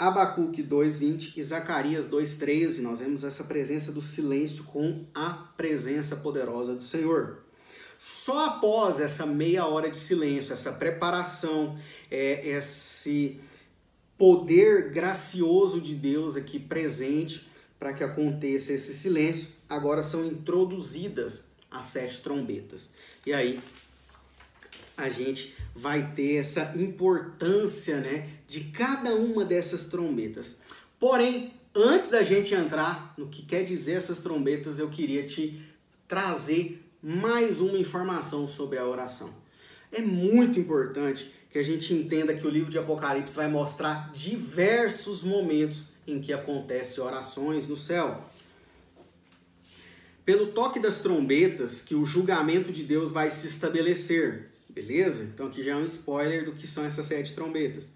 Abacuque 0.02 0.64
2:20 0.64 1.34
e 1.36 1.42
Zacarias 1.44 2.08
2:13, 2.08 2.82
nós 2.82 2.98
vemos 2.98 3.22
essa 3.22 3.44
presença 3.44 3.92
do 3.92 4.02
silêncio 4.02 4.64
com 4.64 5.04
a 5.14 5.30
presença 5.56 6.16
poderosa 6.16 6.74
do 6.74 6.82
Senhor. 6.82 7.44
Só 7.96 8.46
após 8.46 8.98
essa 8.98 9.24
meia 9.24 9.64
hora 9.64 9.88
de 9.88 9.96
silêncio, 9.96 10.52
essa 10.52 10.72
preparação, 10.72 11.78
é, 12.10 12.48
esse 12.48 13.38
poder 14.18 14.90
gracioso 14.90 15.80
de 15.80 15.94
Deus 15.94 16.36
aqui 16.36 16.58
presente 16.58 17.48
para 17.78 17.92
que 17.92 18.02
aconteça 18.02 18.72
esse 18.72 18.94
silêncio, 18.94 19.50
agora 19.68 20.02
são 20.02 20.26
introduzidas 20.26 21.44
as 21.70 21.84
sete 21.84 22.20
trombetas. 22.22 22.90
E 23.24 23.32
aí 23.32 23.60
a 24.96 25.08
gente 25.08 25.54
vai 25.74 26.12
ter 26.14 26.36
essa 26.36 26.72
importância 26.76 27.98
né, 27.98 28.28
de 28.46 28.64
cada 28.64 29.14
uma 29.14 29.44
dessas 29.44 29.86
trombetas. 29.86 30.56
Porém, 30.98 31.52
antes 31.74 32.08
da 32.08 32.22
gente 32.22 32.54
entrar 32.54 33.14
no 33.16 33.28
que 33.28 33.42
quer 33.42 33.64
dizer 33.64 33.92
essas 33.92 34.20
trombetas, 34.20 34.78
eu 34.78 34.88
queria 34.88 35.26
te 35.26 35.62
trazer 36.06 36.82
mais 37.02 37.60
uma 37.60 37.78
informação 37.78 38.46
sobre 38.46 38.78
a 38.78 38.86
oração. 38.86 39.32
É 39.90 40.00
muito 40.00 40.60
importante 40.60 41.32
que 41.50 41.58
a 41.58 41.62
gente 41.62 41.92
entenda 41.92 42.34
que 42.34 42.46
o 42.46 42.50
livro 42.50 42.70
de 42.70 42.78
Apocalipse 42.78 43.36
vai 43.36 43.48
mostrar 43.48 44.10
diversos 44.12 45.22
momentos 45.22 45.86
em 46.06 46.20
que 46.20 46.32
acontecem 46.32 47.02
orações 47.02 47.66
no 47.68 47.76
céu. 47.76 48.24
Pelo 50.24 50.52
toque 50.52 50.78
das 50.78 51.00
trombetas 51.00 51.82
que 51.82 51.94
o 51.94 52.06
julgamento 52.06 52.70
de 52.70 52.84
Deus 52.84 53.10
vai 53.10 53.30
se 53.30 53.46
estabelecer. 53.48 54.51
Beleza? 54.74 55.24
Então 55.24 55.46
aqui 55.46 55.62
já 55.62 55.72
é 55.72 55.76
um 55.76 55.84
spoiler 55.84 56.44
do 56.44 56.52
que 56.52 56.66
são 56.66 56.84
essas 56.84 57.06
sete 57.06 57.34
trombetas. 57.34 57.88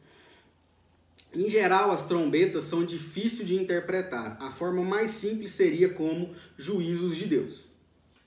Em 1.35 1.49
geral, 1.49 1.91
as 1.91 2.07
trombetas 2.07 2.65
são 2.65 2.85
difíceis 2.85 3.47
de 3.47 3.55
interpretar. 3.57 4.37
A 4.41 4.51
forma 4.51 4.83
mais 4.83 5.11
simples 5.11 5.53
seria 5.53 5.89
como 5.89 6.35
juízos 6.57 7.17
de 7.17 7.27
Deus. 7.27 7.65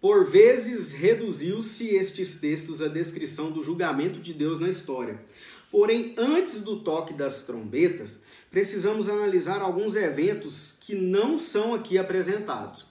Por 0.01 0.25
vezes 0.25 0.93
reduziu-se 0.93 1.87
estes 1.89 2.39
textos 2.39 2.81
à 2.81 2.87
descrição 2.87 3.51
do 3.51 3.63
julgamento 3.63 4.19
de 4.19 4.33
Deus 4.33 4.59
na 4.59 4.69
história. 4.69 5.19
Porém, 5.71 6.13
antes 6.17 6.61
do 6.61 6.79
toque 6.79 7.13
das 7.13 7.43
trombetas, 7.43 8.17
precisamos 8.49 9.09
analisar 9.09 9.61
alguns 9.61 9.95
eventos 9.95 10.77
que 10.81 10.95
não 10.95 11.37
são 11.37 11.75
aqui 11.75 11.97
apresentados. 11.97 12.85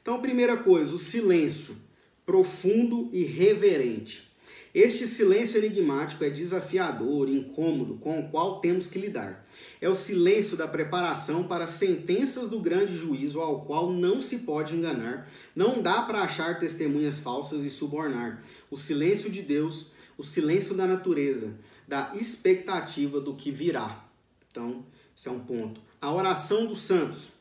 Então, 0.00 0.22
primeira 0.22 0.56
coisa, 0.56 0.94
o 0.94 0.98
silêncio 0.98 1.76
profundo 2.24 3.10
e 3.12 3.24
reverente. 3.24 4.33
Este 4.74 5.06
silêncio 5.06 5.64
enigmático 5.64 6.24
é 6.24 6.30
desafiador, 6.30 7.28
incômodo, 7.28 7.94
com 7.94 8.18
o 8.18 8.28
qual 8.28 8.58
temos 8.58 8.88
que 8.88 8.98
lidar. 8.98 9.46
É 9.80 9.88
o 9.88 9.94
silêncio 9.94 10.56
da 10.56 10.66
preparação 10.66 11.44
para 11.44 11.68
sentenças 11.68 12.48
do 12.48 12.58
grande 12.58 12.96
juízo 12.96 13.38
ao 13.38 13.64
qual 13.64 13.92
não 13.92 14.20
se 14.20 14.38
pode 14.38 14.74
enganar, 14.74 15.30
não 15.54 15.80
dá 15.80 16.02
para 16.02 16.22
achar 16.22 16.58
testemunhas 16.58 17.20
falsas 17.20 17.64
e 17.64 17.70
subornar. 17.70 18.42
O 18.68 18.76
silêncio 18.76 19.30
de 19.30 19.42
Deus, 19.42 19.92
o 20.18 20.24
silêncio 20.24 20.74
da 20.74 20.88
natureza, 20.88 21.54
da 21.86 22.10
expectativa 22.16 23.20
do 23.20 23.36
que 23.36 23.52
virá. 23.52 24.04
Então, 24.50 24.84
esse 25.16 25.28
é 25.28 25.30
um 25.30 25.38
ponto. 25.38 25.80
A 26.00 26.12
oração 26.12 26.66
dos 26.66 26.82
santos. 26.82 27.33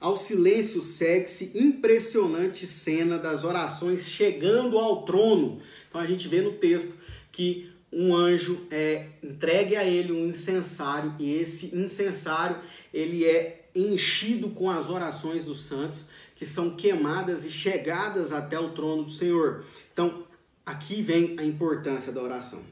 Ao 0.00 0.16
silêncio 0.16 0.80
segue-se 0.80 1.52
impressionante 1.54 2.66
cena 2.66 3.18
das 3.18 3.44
orações 3.44 4.08
chegando 4.08 4.78
ao 4.78 5.04
trono. 5.04 5.60
Então 5.88 6.00
a 6.00 6.06
gente 6.06 6.26
vê 6.26 6.40
no 6.40 6.52
texto 6.52 6.94
que 7.30 7.70
um 7.92 8.16
anjo 8.16 8.66
é 8.70 9.08
entregue 9.22 9.76
a 9.76 9.84
ele 9.84 10.12
um 10.12 10.26
incensário 10.26 11.14
e 11.18 11.34
esse 11.34 11.76
incensário 11.76 12.56
ele 12.94 13.26
é 13.26 13.68
enchido 13.74 14.50
com 14.50 14.70
as 14.70 14.88
orações 14.88 15.44
dos 15.44 15.64
santos 15.64 16.08
que 16.34 16.46
são 16.46 16.74
queimadas 16.74 17.44
e 17.44 17.50
chegadas 17.50 18.32
até 18.32 18.58
o 18.58 18.70
trono 18.70 19.04
do 19.04 19.10
Senhor. 19.10 19.66
Então, 19.92 20.24
aqui 20.64 21.02
vem 21.02 21.36
a 21.38 21.44
importância 21.44 22.10
da 22.10 22.22
oração. 22.22 22.62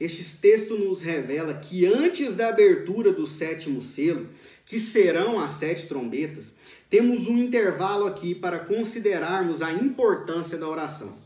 Este 0.00 0.24
texto 0.38 0.78
nos 0.78 1.02
revela 1.02 1.52
que 1.52 1.84
antes 1.84 2.34
da 2.34 2.48
abertura 2.48 3.12
do 3.12 3.26
sétimo 3.26 3.82
selo, 3.82 4.28
que 4.64 4.78
serão 4.78 5.38
as 5.38 5.52
sete 5.52 5.86
trombetas, 5.88 6.54
temos 6.90 7.26
um 7.26 7.36
intervalo 7.36 8.06
aqui 8.06 8.34
para 8.34 8.58
considerarmos 8.58 9.62
a 9.62 9.72
importância 9.72 10.56
da 10.56 10.68
oração. 10.68 11.18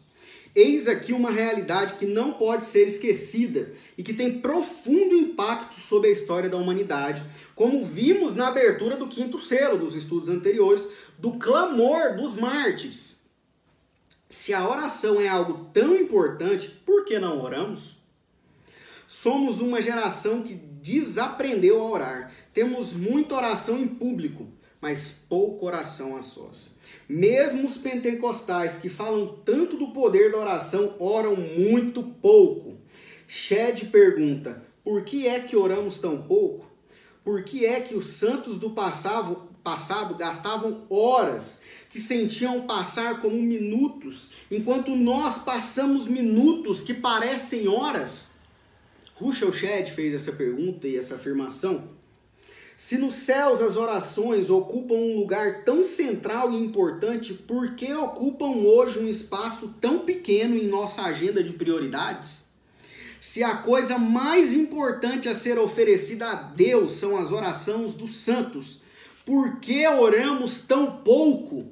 Eis 0.55 0.87
aqui 0.87 1.15
uma 1.15 1.31
realidade 1.31 1.95
que 1.95 2.05
não 2.05 2.35
pode 2.35 2.65
ser 2.65 2.87
esquecida 2.87 3.73
e 3.97 4.03
que 4.03 4.13
tem 4.13 4.41
profundo 4.41 5.15
impacto 5.15 5.77
sobre 5.77 6.09
a 6.09 6.13
história 6.13 6.51
da 6.51 6.59
humanidade, 6.59 7.23
como 7.55 7.83
vimos 7.83 8.35
na 8.35 8.49
abertura 8.49 8.97
do 8.97 9.09
quinto 9.09 9.39
selo 9.39 9.79
dos 9.79 9.97
estudos 9.97 10.29
anteriores, 10.29 10.87
do 11.19 11.39
clamor 11.39 12.17
dos 12.17 12.35
mártires. 12.35 13.23
Se 14.29 14.53
a 14.53 14.69
oração 14.69 15.21
é 15.21 15.29
algo 15.29 15.71
tão 15.73 15.95
importante, 15.97 16.69
por 16.85 17.05
que 17.05 17.19
não 17.19 17.43
oramos? 17.43 17.97
Somos 19.07 19.61
uma 19.61 19.81
geração 19.81 20.43
que 20.43 20.55
desaprendeu 20.55 21.81
a 21.81 21.91
orar. 21.91 22.33
Temos 22.53 22.93
muita 22.93 23.35
oração 23.35 23.79
em 23.79 23.87
público, 23.87 24.49
mas 24.83 25.25
pouco 25.29 25.65
oração 25.65 26.17
a 26.17 26.23
sós. 26.23 26.75
Mesmo 27.09 27.67
os 27.67 27.77
pentecostais 27.77 28.77
que 28.77 28.89
falam 28.89 29.39
tanto 29.45 29.77
do 29.77 29.93
poder 29.93 30.33
da 30.33 30.39
oração 30.39 30.97
oram 30.99 31.37
muito 31.37 32.03
pouco. 32.03 32.77
Shed 33.29 33.87
pergunta: 33.87 34.61
por 34.83 35.05
que 35.05 35.29
é 35.29 35.39
que 35.39 35.57
oramos 35.57 36.01
tão 36.01 36.23
pouco? 36.23 36.69
Por 37.25 37.45
que 37.45 37.65
é 37.65 37.81
que 37.81 37.95
os 37.95 38.09
santos 38.09 38.59
do 38.59 38.71
passado, 38.71 39.49
passado 39.63 40.17
gastavam 40.17 40.85
horas 40.91 41.63
que 41.89 42.01
sentiam 42.01 42.63
passar 42.63 43.21
como 43.21 43.41
minutos, 43.41 44.31
enquanto 44.51 44.97
nós 44.97 45.39
passamos 45.39 46.09
minutos 46.09 46.83
que 46.83 46.93
parecem 46.93 47.69
horas? 47.69 48.33
Russell 49.15 49.53
Shedd 49.53 49.93
fez 49.93 50.15
essa 50.15 50.33
pergunta 50.33 50.89
e 50.89 50.97
essa 50.97 51.15
afirmação 51.15 52.02
se 52.83 52.99
nos 52.99 53.15
céus 53.15 53.61
as 53.61 53.77
orações 53.77 54.51
ocupam 54.51 54.95
um 54.95 55.17
lugar 55.17 55.63
tão 55.63 55.85
central 55.85 56.51
e 56.51 56.57
importante, 56.57 57.33
por 57.33 57.77
que 57.77 57.95
ocupam 57.95 58.57
hoje 58.57 58.99
um 58.99 59.07
espaço 59.07 59.77
tão 59.81 60.01
pequeno 60.01 60.57
em 60.57 60.67
nossa 60.67 61.03
agenda 61.03 61.45
de 61.45 61.53
prioridades? 61.53 62.49
Se 63.21 63.41
a 63.45 63.59
coisa 63.59 63.99
mais 63.99 64.53
importante 64.53 65.29
a 65.29 65.35
ser 65.35 65.61
oferecida 65.61 66.29
a 66.29 66.35
Deus 66.35 66.95
são 66.95 67.17
as 67.17 67.31
orações 67.31 67.95
dos 67.95 68.17
santos, 68.17 68.81
por 69.25 69.61
que 69.61 69.87
oramos 69.87 70.63
tão 70.63 70.91
pouco? 71.05 71.69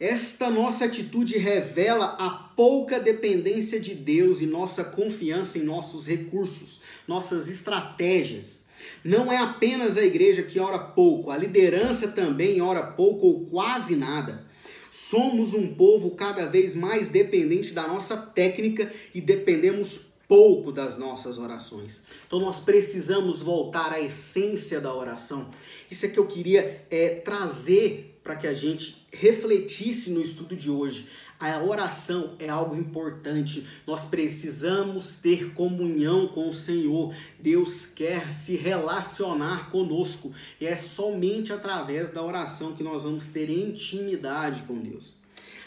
Esta 0.00 0.48
nossa 0.48 0.86
atitude 0.86 1.36
revela 1.36 2.16
a 2.18 2.30
pouca 2.56 2.98
dependência 2.98 3.78
de 3.78 3.94
Deus 3.94 4.40
e 4.40 4.46
nossa 4.46 4.82
confiança 4.82 5.58
em 5.58 5.62
nossos 5.62 6.06
recursos, 6.06 6.80
nossas 7.06 7.50
estratégias. 7.50 8.59
Não 9.04 9.32
é 9.32 9.38
apenas 9.38 9.96
a 9.96 10.04
igreja 10.04 10.42
que 10.42 10.60
ora 10.60 10.78
pouco, 10.78 11.30
a 11.30 11.36
liderança 11.36 12.08
também 12.08 12.60
ora 12.60 12.82
pouco 12.82 13.26
ou 13.26 13.44
quase 13.46 13.96
nada. 13.96 14.44
Somos 14.90 15.54
um 15.54 15.74
povo 15.74 16.12
cada 16.12 16.46
vez 16.46 16.74
mais 16.74 17.08
dependente 17.08 17.72
da 17.72 17.86
nossa 17.86 18.16
técnica 18.16 18.92
e 19.14 19.20
dependemos 19.20 20.10
pouco 20.26 20.70
das 20.70 20.96
nossas 20.96 21.38
orações. 21.38 22.02
Então 22.26 22.38
nós 22.38 22.60
precisamos 22.60 23.42
voltar 23.42 23.92
à 23.92 24.00
essência 24.00 24.80
da 24.80 24.94
oração. 24.94 25.50
Isso 25.90 26.06
é 26.06 26.08
que 26.08 26.18
eu 26.18 26.26
queria 26.26 26.84
é, 26.90 27.16
trazer 27.16 28.18
para 28.22 28.36
que 28.36 28.46
a 28.46 28.54
gente 28.54 29.06
refletisse 29.12 30.10
no 30.10 30.20
estudo 30.20 30.54
de 30.54 30.70
hoje. 30.70 31.08
A 31.40 31.58
oração 31.62 32.34
é 32.38 32.50
algo 32.50 32.76
importante. 32.76 33.66
Nós 33.86 34.04
precisamos 34.04 35.14
ter 35.14 35.54
comunhão 35.54 36.28
com 36.28 36.50
o 36.50 36.52
Senhor. 36.52 37.14
Deus 37.38 37.86
quer 37.86 38.34
se 38.34 38.56
relacionar 38.56 39.70
conosco. 39.70 40.34
E 40.60 40.66
é 40.66 40.76
somente 40.76 41.50
através 41.50 42.10
da 42.10 42.22
oração 42.22 42.74
que 42.74 42.82
nós 42.82 43.04
vamos 43.04 43.28
ter 43.28 43.48
intimidade 43.48 44.64
com 44.64 44.78
Deus. 44.78 45.14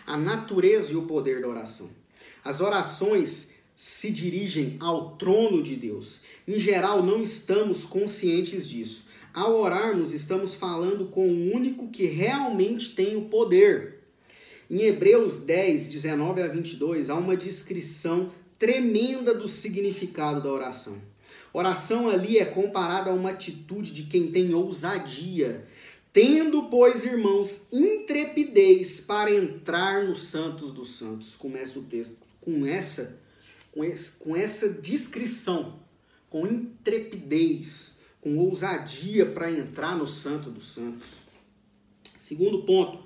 A 0.05 0.15
natureza 0.15 0.93
e 0.93 0.95
o 0.95 1.07
poder 1.07 1.41
da 1.41 1.47
oração. 1.47 1.89
As 2.45 2.61
orações 2.61 3.53
se 3.75 4.11
dirigem 4.11 4.77
ao 4.79 5.15
trono 5.15 5.63
de 5.63 5.75
Deus. 5.75 6.21
Em 6.47 6.59
geral, 6.59 7.01
não 7.01 7.19
estamos 7.19 7.83
conscientes 7.83 8.69
disso. 8.69 9.05
Ao 9.33 9.59
orarmos, 9.59 10.13
estamos 10.13 10.53
falando 10.53 11.07
com 11.07 11.27
o 11.27 11.51
único 11.51 11.87
que 11.87 12.05
realmente 12.05 12.93
tem 12.93 13.15
o 13.15 13.23
poder. 13.23 13.92
Em 14.69 14.81
Hebreus 14.81 15.39
10, 15.39 15.87
19 15.87 16.41
a 16.41 16.47
22, 16.47 17.09
há 17.09 17.15
uma 17.15 17.35
descrição 17.35 18.31
tremenda 18.57 19.33
do 19.33 19.47
significado 19.47 20.41
da 20.41 20.51
oração. 20.51 21.01
Oração 21.51 22.09
ali 22.09 22.37
é 22.37 22.45
comparada 22.45 23.11
a 23.11 23.13
uma 23.13 23.29
atitude 23.29 23.93
de 23.93 24.03
quem 24.03 24.31
tem 24.31 24.53
ousadia. 24.53 25.67
Tendo, 26.11 26.69
pois, 26.69 27.05
irmãos, 27.05 27.67
intrepidez 27.71 29.01
para 29.01 29.31
entrar 29.31 30.03
nos 30.03 30.23
santos 30.23 30.71
dos 30.71 30.95
santos. 30.95 31.35
Começa 31.35 31.77
o 31.77 31.83
texto 31.83 32.17
com 32.39 32.65
essa, 32.65 33.19
com, 33.71 33.83
esse, 33.83 34.17
com 34.17 34.35
essa 34.35 34.69
descrição, 34.69 35.79
com 36.29 36.47
intrepidez, 36.47 37.97
com 38.21 38.37
ousadia 38.37 39.25
para 39.25 39.51
entrar 39.51 39.97
no 39.97 40.07
santo 40.07 40.49
dos 40.49 40.73
santos. 40.73 41.21
Segundo 42.15 42.63
ponto, 42.63 42.99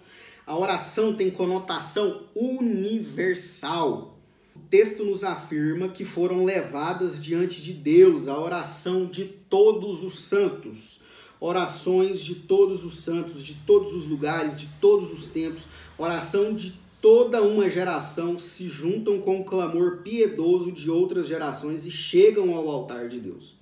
a 0.47 0.57
oração 0.57 1.13
tem 1.13 1.29
conotação 1.29 2.23
universal. 2.33 4.17
O 4.55 4.59
texto 4.69 5.03
nos 5.03 5.25
afirma 5.25 5.89
que 5.89 6.05
foram 6.05 6.45
levadas 6.45 7.21
diante 7.21 7.61
de 7.61 7.73
Deus 7.73 8.29
a 8.29 8.39
oração 8.39 9.05
de 9.05 9.25
todos 9.25 10.01
os 10.01 10.23
santos. 10.23 11.01
Orações 11.37 12.21
de 12.21 12.35
todos 12.35 12.85
os 12.85 13.01
santos, 13.01 13.43
de 13.43 13.55
todos 13.67 13.93
os 13.93 14.07
lugares, 14.07 14.55
de 14.55 14.67
todos 14.79 15.11
os 15.11 15.27
tempos. 15.27 15.67
Oração 15.97 16.55
de 16.55 16.79
toda 17.01 17.43
uma 17.43 17.69
geração 17.69 18.39
se 18.39 18.69
juntam 18.69 19.19
com 19.19 19.41
o 19.41 19.43
clamor 19.43 19.97
piedoso 19.97 20.71
de 20.71 20.89
outras 20.89 21.27
gerações 21.27 21.85
e 21.85 21.91
chegam 21.91 22.55
ao 22.55 22.69
altar 22.69 23.09
de 23.09 23.19
Deus. 23.19 23.57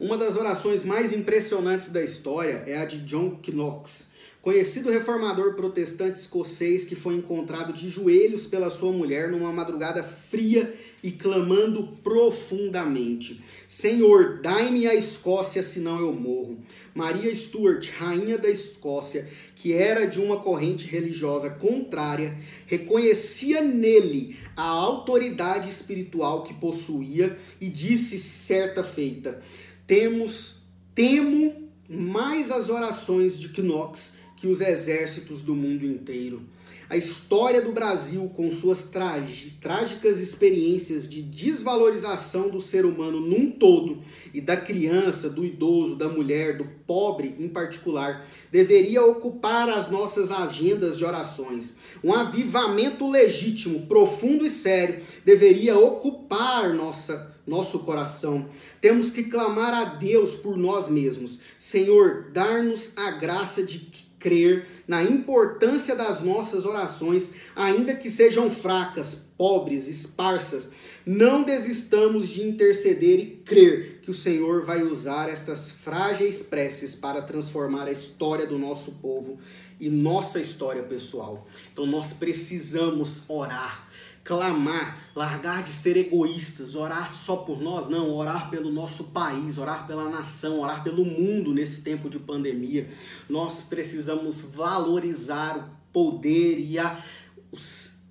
Uma 0.00 0.16
das 0.16 0.34
orações 0.34 0.82
mais 0.82 1.12
impressionantes 1.12 1.90
da 1.90 2.02
história 2.02 2.64
é 2.66 2.78
a 2.78 2.86
de 2.86 3.00
John 3.00 3.38
Knox, 3.46 4.05
conhecido 4.46 4.92
reformador 4.92 5.54
protestante 5.54 6.20
escocês 6.20 6.84
que 6.84 6.94
foi 6.94 7.16
encontrado 7.16 7.72
de 7.72 7.90
joelhos 7.90 8.46
pela 8.46 8.70
sua 8.70 8.92
mulher 8.92 9.28
numa 9.28 9.52
madrugada 9.52 10.04
fria 10.04 10.72
e 11.02 11.10
clamando 11.10 11.88
profundamente: 12.04 13.42
Senhor, 13.68 14.38
dai-me 14.40 14.86
a 14.86 14.94
Escócia, 14.94 15.64
senão 15.64 15.98
eu 15.98 16.12
morro. 16.12 16.60
Maria 16.94 17.34
Stuart, 17.34 17.90
rainha 17.98 18.38
da 18.38 18.48
Escócia, 18.48 19.28
que 19.56 19.72
era 19.72 20.06
de 20.06 20.20
uma 20.20 20.38
corrente 20.38 20.86
religiosa 20.86 21.50
contrária, 21.50 22.38
reconhecia 22.66 23.60
nele 23.60 24.36
a 24.56 24.62
autoridade 24.62 25.68
espiritual 25.68 26.44
que 26.44 26.54
possuía 26.54 27.36
e 27.60 27.68
disse 27.68 28.16
certa 28.20 28.84
feita: 28.84 29.42
Temos 29.88 30.58
temo 30.94 31.66
mais 31.88 32.52
as 32.52 32.70
orações 32.70 33.40
de 33.40 33.48
Knox 33.60 34.24
que 34.46 34.48
os 34.48 34.60
exércitos 34.60 35.42
do 35.42 35.56
mundo 35.56 35.84
inteiro. 35.84 36.40
A 36.88 36.96
história 36.96 37.60
do 37.60 37.72
Brasil, 37.72 38.30
com 38.36 38.48
suas 38.52 38.84
trágicas 38.84 40.20
experiências 40.20 41.10
de 41.10 41.20
desvalorização 41.20 42.48
do 42.48 42.60
ser 42.60 42.86
humano 42.86 43.18
num 43.18 43.50
todo, 43.50 43.98
e 44.32 44.40
da 44.40 44.56
criança, 44.56 45.28
do 45.28 45.44
idoso, 45.44 45.96
da 45.96 46.08
mulher, 46.08 46.58
do 46.58 46.64
pobre 46.86 47.34
em 47.40 47.48
particular, 47.48 48.24
deveria 48.52 49.04
ocupar 49.04 49.68
as 49.68 49.90
nossas 49.90 50.30
agendas 50.30 50.96
de 50.96 51.04
orações. 51.04 51.74
Um 52.04 52.14
avivamento 52.14 53.10
legítimo, 53.10 53.88
profundo 53.88 54.46
e 54.46 54.50
sério 54.50 55.02
deveria 55.24 55.76
ocupar 55.76 56.72
nossa 56.72 57.34
nosso 57.46 57.80
coração. 57.80 58.48
Temos 58.80 59.10
que 59.12 59.24
clamar 59.24 59.72
a 59.72 59.84
Deus 59.84 60.34
por 60.34 60.56
nós 60.56 60.88
mesmos. 60.88 61.40
Senhor, 61.58 62.30
dar-nos 62.32 62.98
a 62.98 63.12
graça 63.12 63.62
de 63.62 64.05
crer 64.18 64.66
na 64.86 65.02
importância 65.02 65.94
das 65.94 66.22
nossas 66.22 66.64
orações, 66.64 67.32
ainda 67.54 67.94
que 67.94 68.10
sejam 68.10 68.50
fracas, 68.50 69.26
pobres, 69.36 69.86
esparsas. 69.86 70.70
Não 71.04 71.42
desistamos 71.42 72.28
de 72.28 72.42
interceder 72.42 73.20
e 73.20 73.26
crer 73.44 74.00
que 74.02 74.10
o 74.10 74.14
Senhor 74.14 74.64
vai 74.64 74.82
usar 74.82 75.28
estas 75.28 75.70
frágeis 75.70 76.42
preces 76.42 76.94
para 76.94 77.22
transformar 77.22 77.86
a 77.86 77.92
história 77.92 78.46
do 78.46 78.58
nosso 78.58 78.92
povo 78.92 79.38
e 79.78 79.88
nossa 79.90 80.40
história 80.40 80.82
pessoal. 80.82 81.46
Então 81.72 81.86
nós 81.86 82.12
precisamos 82.12 83.24
orar 83.28 83.86
clamar, 84.26 85.10
largar 85.14 85.62
de 85.62 85.70
ser 85.70 85.96
egoístas, 85.96 86.74
orar 86.74 87.10
só 87.10 87.36
por 87.36 87.60
nós, 87.60 87.88
não, 87.88 88.10
orar 88.10 88.50
pelo 88.50 88.72
nosso 88.72 89.04
país, 89.04 89.56
orar 89.56 89.86
pela 89.86 90.10
nação, 90.10 90.60
orar 90.60 90.82
pelo 90.82 91.04
mundo 91.04 91.54
nesse 91.54 91.82
tempo 91.82 92.10
de 92.10 92.18
pandemia. 92.18 92.90
Nós 93.28 93.60
precisamos 93.60 94.40
valorizar 94.40 95.56
o 95.56 95.92
poder 95.92 96.58
e 96.58 96.76
a, 96.76 97.02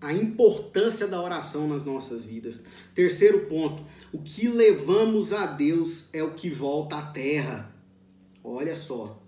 a 0.01 0.13
importância 0.13 1.05
da 1.05 1.21
oração 1.21 1.67
nas 1.67 1.83
nossas 1.83 2.23
vidas. 2.23 2.61
Terceiro 2.95 3.41
ponto, 3.47 3.83
o 4.13 4.19
que 4.19 4.47
levamos 4.47 5.33
a 5.33 5.45
Deus 5.45 6.09
é 6.13 6.23
o 6.23 6.31
que 6.31 6.49
volta 6.49 6.95
à 6.95 7.01
terra. 7.01 7.75
Olha 8.41 8.75
só. 8.75 9.21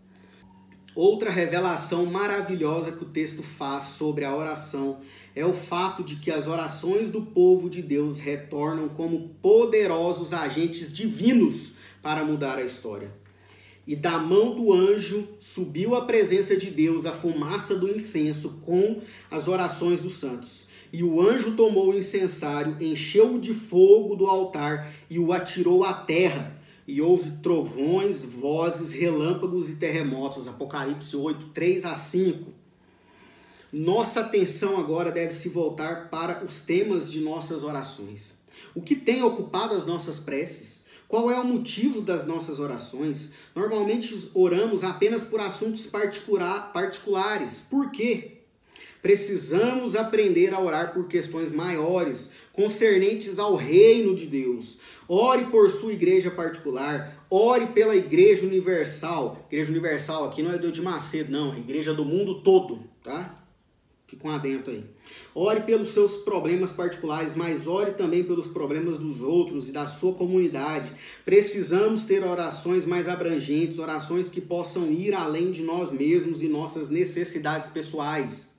Outra 0.96 1.30
revelação 1.30 2.08
maravilhosa 2.08 2.92
que 2.92 3.04
o 3.04 3.10
texto 3.10 3.44
faz 3.44 3.84
sobre 3.84 4.26
a 4.26 4.36
oração 4.36 5.00
é 5.38 5.46
o 5.46 5.54
fato 5.54 6.04
de 6.04 6.16
que 6.16 6.32
as 6.32 6.48
orações 6.48 7.10
do 7.10 7.22
povo 7.22 7.70
de 7.70 7.84
Deus 7.84 8.18
retornam 8.18 8.90
como 8.90 9.36
poderosos 9.40 10.34
agentes 10.34 10.92
divinos 10.92 11.74
para 12.02 12.26
mudar 12.26 12.58
a 12.58 12.64
história. 12.64 13.12
E 13.86 13.96
da 13.96 14.18
mão 14.18 14.56
do 14.56 14.74
anjo 14.74 15.28
subiu 15.40 15.96
à 15.96 16.06
presença 16.06 16.58
de 16.58 16.72
Deus 16.72 17.06
a 17.06 17.12
fumaça 17.12 17.76
do 17.76 17.88
incenso 17.88 18.58
com 18.66 19.00
as 19.30 19.48
orações 19.48 20.02
dos 20.02 20.18
santos. 20.18 20.66
E 20.92 21.04
o 21.04 21.22
anjo 21.22 21.52
tomou 21.52 21.92
o 21.92 21.98
incensário, 21.98 22.76
encheu-o 22.82 23.40
de 23.40 23.54
fogo 23.54 24.16
do 24.16 24.26
altar 24.26 24.92
e 25.08 25.20
o 25.20 25.32
atirou 25.32 25.84
à 25.84 25.94
terra. 25.94 26.60
E 26.88 27.00
houve 27.00 27.30
trovões, 27.44 28.26
vozes, 28.26 28.92
relâmpagos 28.92 29.70
e 29.70 29.76
terremotos. 29.76 30.48
Apocalipse 30.48 31.16
8, 31.16 31.50
3 31.50 31.86
a 31.86 31.96
5. 31.96 32.57
Nossa 33.72 34.22
atenção 34.22 34.78
agora 34.78 35.12
deve 35.12 35.34
se 35.34 35.50
voltar 35.50 36.10
para 36.10 36.44
os 36.46 36.62
temas 36.62 37.12
de 37.12 37.20
nossas 37.20 37.64
orações. 37.64 38.34
O 38.74 38.82
que 38.82 38.96
tem 38.96 39.22
ocupado 39.22 39.76
as 39.76 39.86
nossas 39.86 40.20
preces? 40.20 40.86
Qual 41.08 41.30
é 41.30 41.40
o 41.40 41.44
motivo 41.44 42.02
das 42.02 42.26
nossas 42.26 42.60
orações? 42.60 43.32
Normalmente 43.54 44.30
oramos 44.34 44.84
apenas 44.84 45.24
por 45.24 45.40
assuntos 45.40 45.86
particular, 45.86 46.72
particulares. 46.72 47.62
Por 47.62 47.92
quê? 47.92 48.38
Precisamos 49.02 49.96
aprender 49.96 50.54
a 50.54 50.60
orar 50.60 50.94
por 50.94 51.08
questões 51.08 51.52
maiores, 51.52 52.32
concernentes 52.54 53.38
ao 53.38 53.56
reino 53.56 54.16
de 54.16 54.26
Deus. 54.26 54.78
Ore 55.08 55.46
por 55.46 55.70
sua 55.70 55.94
igreja 55.94 56.32
particular, 56.32 57.26
ore 57.30 57.68
pela 57.68 57.96
igreja 57.96 58.46
universal. 58.46 59.46
Igreja 59.50 59.72
universal 59.72 60.26
aqui 60.26 60.42
não 60.42 60.54
é 60.54 60.58
do 60.58 60.72
de 60.72 60.82
Macedo, 60.82 61.32
não, 61.32 61.54
é 61.54 61.60
igreja 61.60 61.94
do 61.94 62.04
mundo 62.04 62.42
todo, 62.42 62.82
tá? 63.04 63.47
Fica 64.08 64.26
um 64.26 64.32
adento 64.32 64.70
aí. 64.70 64.86
Ore 65.36 65.62
pelos 65.62 65.90
seus 65.90 66.16
problemas 66.16 66.72
particulares, 66.72 67.36
mas 67.36 67.68
ore 67.68 67.92
também 67.92 68.24
pelos 68.24 68.48
problemas 68.48 68.98
dos 68.98 69.22
outros 69.22 69.68
e 69.68 69.74
da 69.74 69.86
sua 69.86 70.14
comunidade. 70.14 70.90
Precisamos 71.26 72.06
ter 72.06 72.24
orações 72.24 72.86
mais 72.86 73.10
abrangentes, 73.10 73.80
orações 73.80 74.30
que 74.30 74.40
possam 74.40 74.90
ir 74.92 75.14
além 75.14 75.52
de 75.52 75.62
nós 75.62 75.92
mesmos 75.92 76.42
e 76.42 76.48
nossas 76.48 76.90
necessidades 76.90 77.70
pessoais. 77.70 78.56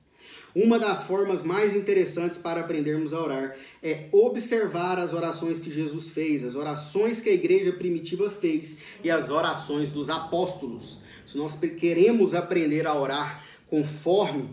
Uma 0.54 0.78
das 0.78 1.04
formas 1.04 1.42
mais 1.42 1.74
interessantes 1.74 2.36
para 2.36 2.60
aprendermos 2.60 3.14
a 3.14 3.22
orar 3.22 3.56
é 3.82 4.08
observar 4.12 4.98
as 4.98 5.14
orações 5.14 5.60
que 5.60 5.70
Jesus 5.70 6.10
fez, 6.10 6.44
as 6.44 6.54
orações 6.54 7.20
que 7.20 7.30
a 7.30 7.34
igreja 7.34 7.72
primitiva 7.72 8.30
fez 8.30 8.78
e 9.02 9.10
as 9.10 9.30
orações 9.30 9.88
dos 9.88 10.10
apóstolos. 10.10 10.98
Se 11.24 11.38
nós 11.38 11.54
queremos 11.54 12.34
aprender 12.34 12.86
a 12.86 12.98
orar 12.98 13.44
conforme 13.68 14.48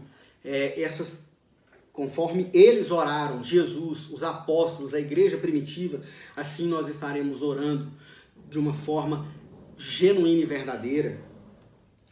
é, 0.46 0.82
essas 0.82 1.26
conforme 1.92 2.50
eles 2.54 2.92
oraram, 2.92 3.42
Jesus, 3.42 4.10
os 4.12 4.22
apóstolos, 4.22 4.94
a 4.94 5.00
igreja 5.00 5.38
primitiva, 5.38 6.02
assim 6.36 6.68
nós 6.68 6.90
estaremos 6.90 7.42
orando 7.42 7.90
de 8.50 8.60
uma 8.60 8.74
forma 8.74 9.26
genuína 9.78 10.42
e 10.42 10.46
verdadeira. 10.46 11.22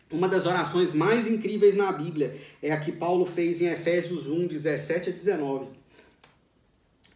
Uma 0.09 0.29
das 0.29 0.45
orações 0.45 0.93
mais 0.93 1.27
incríveis 1.27 1.75
na 1.75 1.91
Bíblia 1.91 2.39
é 2.61 2.71
a 2.71 2.79
que 2.79 2.93
Paulo 2.93 3.25
fez 3.25 3.61
em 3.61 3.65
Efésios 3.65 4.27
1, 4.27 4.47
17 4.47 5.09
a 5.09 5.13
19 5.13 5.82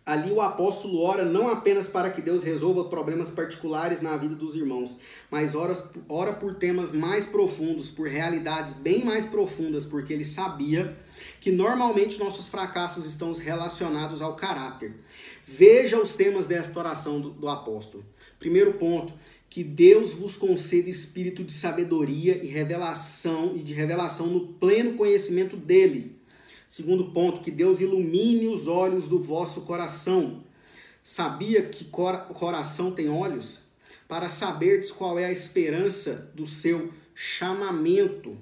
Ali 0.08 0.32
o 0.32 0.40
apóstolo 0.40 1.02
ora 1.02 1.26
não 1.26 1.50
apenas 1.50 1.86
para 1.86 2.10
que 2.10 2.22
Deus 2.22 2.42
resolva 2.42 2.86
problemas 2.86 3.30
particulares 3.30 4.00
na 4.00 4.16
vida 4.16 4.36
dos 4.36 4.56
irmãos, 4.56 5.02
mas 5.30 5.54
ora, 5.54 5.74
ora 6.08 6.32
por 6.32 6.56
temas 6.56 6.94
mais 6.94 7.26
profundos, 7.26 7.90
por 7.90 8.08
realidades 8.08 8.74
bem 8.74 9.04
mais 9.04 9.26
profundas, 9.26 9.84
porque 9.84 10.14
ele 10.14 10.24
sabia 10.24 10.98
que 11.42 11.52
normalmente 11.52 12.20
nossos 12.20 12.48
fracassos 12.48 13.06
estão 13.06 13.34
relacionados 13.34 14.22
ao 14.22 14.38
caráter. 14.38 14.94
Veja 15.46 16.00
os 16.00 16.16
temas 16.16 16.48
desta 16.48 16.80
oração 16.80 17.20
do, 17.20 17.32
do 17.32 17.50
apóstolo. 17.50 18.06
Primeiro 18.40 18.76
ponto, 18.76 19.12
que 19.50 19.62
Deus 19.62 20.14
vos 20.14 20.38
conceda 20.38 20.90
espírito 20.90 21.44
de 21.44 21.52
sabedoria 21.52 22.42
e 22.42 22.48
revelação 22.48 23.58
e 23.58 23.60
de 23.60 23.74
revelação 23.74 24.28
no 24.28 24.54
pleno 24.54 24.94
conhecimento 24.94 25.58
dele 25.58 26.17
Segundo 26.70 27.12
ponto, 27.12 27.42
que 27.42 27.52
Deus 27.52 27.80
ilumine 27.80 28.48
os 28.48 28.68
olhos 28.68 29.08
do 29.08 29.22
vosso 29.22 29.62
coração. 29.62 30.44
Sabia 31.02 31.64
que 31.64 31.86
o 31.86 32.34
coração 32.34 32.92
tem 32.92 33.10
olhos? 33.10 33.62
Para 34.08 34.30
saberdes 34.30 34.92
qual 34.92 35.18
é 35.18 35.26
a 35.26 35.32
esperança 35.32 36.32
do 36.36 36.46
seu 36.46 36.92
chamamento. 37.16 38.38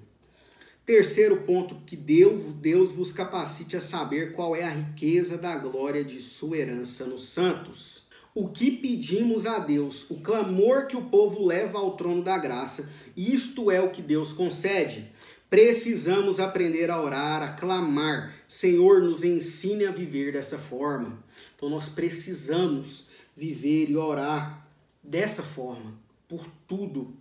Terceiro 0.86 1.38
ponto, 1.38 1.76
que 1.86 1.96
Deus, 1.96 2.44
Deus 2.58 2.92
vos 2.92 3.12
capacite 3.12 3.76
a 3.76 3.82
saber 3.82 4.34
qual 4.34 4.56
é 4.56 4.64
a 4.64 4.70
riqueza 4.70 5.38
da 5.38 5.56
glória 5.58 6.04
de 6.04 6.20
sua 6.20 6.58
herança 6.58 7.06
nos 7.06 7.30
santos. 7.30 8.04
O 8.36 8.50
que 8.50 8.70
pedimos 8.70 9.48
a 9.48 9.60
Deus, 9.60 10.06
o 10.10 10.16
clamor 10.16 10.88
que 10.88 10.98
o 10.98 11.06
povo 11.06 11.46
leva 11.46 11.80
ao 11.80 11.96
trono 11.96 12.22
da 12.22 12.38
graça, 12.38 12.92
isto 13.16 13.72
é 13.72 13.82
o 13.82 13.90
que 13.90 14.02
Deus 14.02 14.34
concede. 14.34 15.10
Precisamos 15.50 16.40
aprender 16.40 16.90
a 16.90 17.02
orar, 17.02 17.42
a 17.44 17.54
clamar. 17.54 18.34
Senhor, 18.48 19.02
nos 19.02 19.24
ensine 19.24 19.86
a 19.86 19.92
viver 19.92 20.34
dessa 20.34 20.58
forma. 20.58 21.24
Então 21.56 21.70
nós 21.70 21.88
precisamos 21.88 23.08
viver 23.36 23.90
e 23.90 23.98
orar 23.98 24.68
dessa 25.04 25.44
forma, 25.44 25.94
por 26.28 26.46
tudo, 26.68 27.14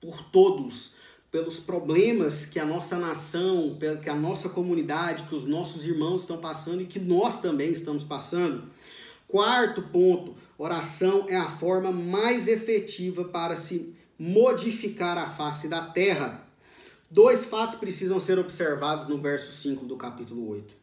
por 0.00 0.22
todos, 0.30 0.94
pelos 1.30 1.60
problemas 1.60 2.44
que 2.44 2.58
a 2.58 2.64
nossa 2.64 2.98
nação, 2.98 3.78
que 4.02 4.10
a 4.10 4.14
nossa 4.14 4.48
comunidade, 4.48 5.24
que 5.24 5.34
os 5.34 5.44
nossos 5.44 5.84
irmãos 5.84 6.22
estão 6.22 6.38
passando 6.38 6.82
e 6.82 6.86
que 6.86 6.98
nós 6.98 7.40
também 7.40 7.70
estamos 7.70 8.02
passando. 8.02 8.68
Quarto 9.28 9.82
ponto, 9.82 10.34
oração 10.58 11.26
é 11.28 11.36
a 11.36 11.48
forma 11.48 11.92
mais 11.92 12.48
efetiva 12.48 13.24
para 13.24 13.54
se 13.54 13.94
modificar 14.18 15.16
a 15.16 15.28
face 15.28 15.68
da 15.68 15.82
terra. 15.82 16.49
Dois 17.10 17.44
fatos 17.44 17.74
precisam 17.74 18.20
ser 18.20 18.38
observados 18.38 19.08
no 19.08 19.18
verso 19.18 19.50
5 19.50 19.84
do 19.84 19.96
capítulo 19.96 20.48
8. 20.50 20.74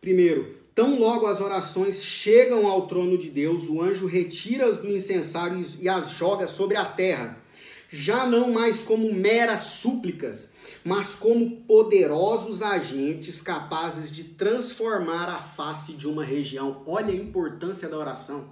Primeiro, 0.00 0.56
tão 0.74 0.98
logo 0.98 1.26
as 1.26 1.40
orações 1.40 2.02
chegam 2.02 2.66
ao 2.66 2.86
trono 2.86 3.18
de 3.18 3.28
Deus, 3.28 3.68
o 3.68 3.82
anjo 3.82 4.06
retira-as 4.06 4.78
do 4.78 4.90
incensário 4.90 5.64
e 5.80 5.88
as 5.88 6.10
joga 6.10 6.46
sobre 6.46 6.76
a 6.76 6.84
terra 6.84 7.44
já 7.88 8.26
não 8.26 8.52
mais 8.52 8.82
como 8.82 9.12
meras 9.12 9.60
súplicas, 9.60 10.52
mas 10.84 11.14
como 11.14 11.62
poderosos 11.62 12.62
agentes 12.62 13.40
capazes 13.40 14.10
de 14.10 14.24
transformar 14.24 15.28
a 15.28 15.40
face 15.40 15.92
de 15.92 16.06
uma 16.06 16.24
região. 16.24 16.82
Olha 16.86 17.12
a 17.12 17.16
importância 17.16 17.88
da 17.88 17.96
oração. 17.96 18.50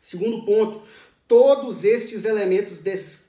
Segundo 0.00 0.44
ponto, 0.44 0.80
todos 1.30 1.84
estes 1.84 2.24
elementos 2.24 2.80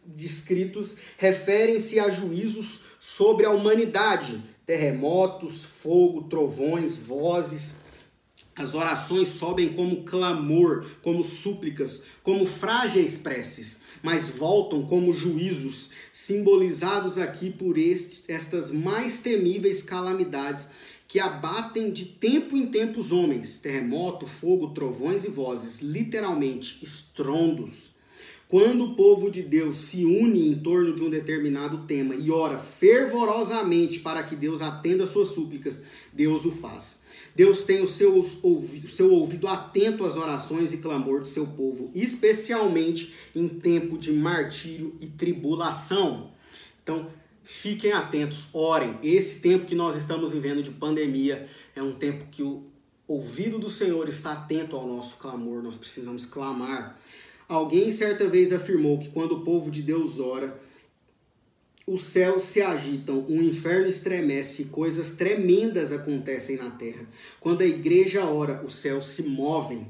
descritos 0.08 0.98
referem-se 1.20 2.00
a 2.00 2.10
juízos 2.10 2.82
sobre 3.00 3.46
a 3.46 3.52
humanidade: 3.52 4.44
terremotos, 4.66 5.64
fogo, 5.64 6.24
trovões, 6.24 6.98
vozes. 6.98 7.76
As 8.56 8.74
orações 8.74 9.30
sobem 9.30 9.74
como 9.74 10.04
clamor, 10.04 10.90
como 11.04 11.24
súplicas, 11.24 12.04
como 12.24 12.48
frágeis 12.48 13.18
preces 13.18 13.82
mas 14.04 14.30
voltam 14.30 14.86
como 14.86 15.14
juízos, 15.14 15.92
simbolizados 16.12 17.18
aqui 17.18 17.52
por 17.52 17.78
estes, 17.78 18.28
estas 18.28 18.72
mais 18.72 19.20
temíveis 19.20 19.84
calamidades 19.84 20.70
que 21.12 21.20
abatem 21.20 21.92
de 21.92 22.06
tempo 22.06 22.56
em 22.56 22.68
tempo 22.68 23.02
os 23.02 23.12
homens: 23.12 23.60
terremoto, 23.60 24.26
fogo, 24.26 24.70
trovões 24.70 25.26
e 25.26 25.28
vozes, 25.28 25.82
literalmente 25.82 26.80
estrondos. 26.82 27.92
Quando 28.48 28.86
o 28.86 28.96
povo 28.96 29.30
de 29.30 29.42
Deus 29.42 29.76
se 29.76 30.06
une 30.06 30.48
em 30.48 30.56
torno 30.56 30.96
de 30.96 31.04
um 31.04 31.10
determinado 31.10 31.86
tema 31.86 32.16
e 32.16 32.32
ora 32.32 32.58
fervorosamente 32.58 34.00
para 34.00 34.24
que 34.24 34.38
Deus 34.38 34.62
atenda 34.62 35.06
suas 35.06 35.30
súplicas, 35.30 35.84
Deus 36.14 36.46
o 36.46 36.52
faz. 36.52 37.02
Deus 37.36 37.66
tem 37.66 37.84
o 37.84 37.90
seu, 37.90 38.24
seu 38.24 39.12
ouvido 39.12 39.50
atento 39.50 40.06
às 40.06 40.16
orações 40.16 40.72
e 40.72 40.78
clamor 40.78 41.20
do 41.20 41.28
seu 41.28 41.46
povo, 41.46 41.92
especialmente 41.94 43.14
em 43.36 43.50
tempo 43.50 43.98
de 43.98 44.14
martírio 44.14 44.96
e 45.02 45.08
tribulação. 45.08 46.32
Então, 46.82 47.10
fiquem 47.44 47.92
atentos, 47.92 48.50
orem. 48.54 48.98
Esse 49.04 49.40
tempo 49.40 49.66
que 49.66 49.76
nós 49.76 49.96
estamos 49.96 50.32
vivendo 50.32 50.64
de 50.64 50.72
pandemia 50.72 51.48
é 51.76 51.82
um 51.82 51.94
tempo 51.94 52.26
que 52.32 52.44
o 52.44 52.64
ouvido 53.08 53.60
do 53.60 53.70
Senhor 53.70 54.08
está 54.08 54.34
atento 54.34 54.76
ao 54.76 54.88
nosso 54.88 55.18
clamor, 55.18 55.62
nós 55.62 55.78
precisamos 55.78 56.26
clamar. 56.26 57.00
Alguém 57.48 57.92
certa 57.92 58.28
vez 58.28 58.54
afirmou 58.54 58.98
que 59.00 59.10
quando 59.10 59.34
o 59.34 59.44
povo 59.44 59.70
de 59.70 59.82
Deus 59.82 60.20
ora, 60.20 60.58
os 61.86 62.04
céus 62.06 62.44
se 62.44 62.62
agitam, 62.62 63.26
o 63.28 63.42
inferno 63.42 63.88
estremece, 63.88 64.66
coisas 64.66 65.12
tremendas 65.12 65.92
acontecem 65.92 66.56
na 66.56 66.70
terra. 66.70 67.06
Quando 67.40 67.62
a 67.62 67.66
igreja 67.66 68.24
ora, 68.24 68.64
os 68.66 68.76
céus 68.76 69.08
se 69.08 69.24
movem. 69.24 69.90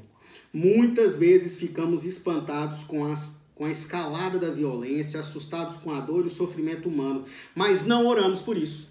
Muitas 0.52 1.16
vezes 1.16 1.56
ficamos 1.56 2.04
espantados 2.04 2.82
com, 2.82 3.04
as, 3.04 3.41
com 3.62 3.66
a 3.66 3.70
escalada 3.70 4.40
da 4.40 4.50
violência, 4.50 5.20
assustados 5.20 5.76
com 5.76 5.92
a 5.92 6.00
dor 6.00 6.24
e 6.24 6.26
o 6.26 6.28
sofrimento 6.28 6.88
humano, 6.88 7.24
mas 7.54 7.86
não 7.86 8.08
oramos 8.08 8.42
por 8.42 8.56
isso. 8.56 8.90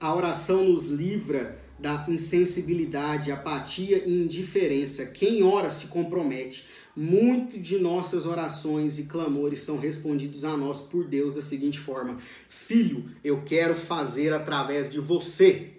A 0.00 0.14
oração 0.14 0.70
nos 0.70 0.86
livra 0.86 1.60
da 1.78 2.06
insensibilidade, 2.08 3.30
apatia 3.30 4.02
e 4.08 4.22
indiferença. 4.22 5.04
Quem 5.04 5.42
ora 5.42 5.68
se 5.68 5.88
compromete. 5.88 6.66
Muito 6.96 7.60
de 7.60 7.78
nossas 7.78 8.24
orações 8.24 8.98
e 8.98 9.02
clamores 9.02 9.60
são 9.60 9.78
respondidos 9.78 10.46
a 10.46 10.56
nós 10.56 10.80
por 10.80 11.04
Deus 11.04 11.34
da 11.34 11.42
seguinte 11.42 11.78
forma: 11.78 12.18
Filho, 12.48 13.10
eu 13.22 13.42
quero 13.42 13.74
fazer 13.74 14.32
através 14.32 14.90
de 14.90 14.98
você. 14.98 15.74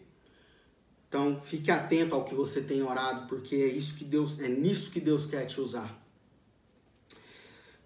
Então, 1.07 1.41
fique 1.43 1.71
atento 1.71 2.13
ao 2.13 2.23
que 2.23 2.35
você 2.35 2.61
tem 2.61 2.83
orado, 2.83 3.27
porque 3.27 3.55
é 3.55 3.67
isso 3.67 3.95
que 3.95 4.05
Deus, 4.05 4.39
é 4.39 4.47
nisso 4.47 4.91
que 4.91 4.99
Deus 5.01 5.25
quer 5.25 5.47
te 5.47 5.59
usar. 5.59 5.99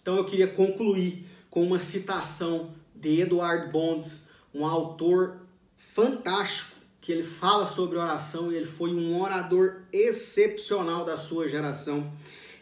Então, 0.03 0.17
eu 0.17 0.25
queria 0.25 0.49
concluir 0.49 1.25
com 1.49 1.63
uma 1.63 1.79
citação 1.79 2.71
de 2.93 3.21
Edward 3.21 3.71
Bonds, 3.71 4.27
um 4.53 4.65
autor 4.65 5.37
fantástico 5.77 6.75
que 6.99 7.09
ele 7.09 7.23
fala 7.23 7.65
sobre 7.65 7.97
oração 7.97 8.51
e 8.51 8.55
ele 8.55 8.65
foi 8.65 8.93
um 8.93 9.17
orador 9.21 9.83
excepcional 9.93 11.05
da 11.05 11.15
sua 11.15 11.47
geração. 11.47 12.11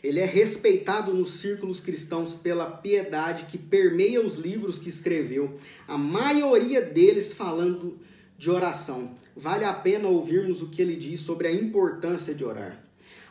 Ele 0.04 0.20
é 0.20 0.26
respeitado 0.26 1.14
nos 1.14 1.40
círculos 1.40 1.80
cristãos 1.80 2.36
pela 2.36 2.70
piedade 2.70 3.46
que 3.46 3.58
permeia 3.58 4.24
os 4.24 4.36
livros 4.36 4.78
que 4.78 4.90
escreveu, 4.90 5.58
a 5.88 5.98
maioria 5.98 6.82
deles 6.82 7.34
falando 7.34 8.00
de 8.38 8.52
oração. 8.52 9.16
Vale 9.36 9.66
a 9.66 9.74
pena 9.74 10.08
ouvirmos 10.08 10.62
o 10.62 10.70
que 10.70 10.82
ele 10.82 10.96
diz 10.96 11.22
sobre 11.22 11.48
a 11.48 11.52
importância 11.52 12.36
de 12.36 12.46
orar. 12.46 12.81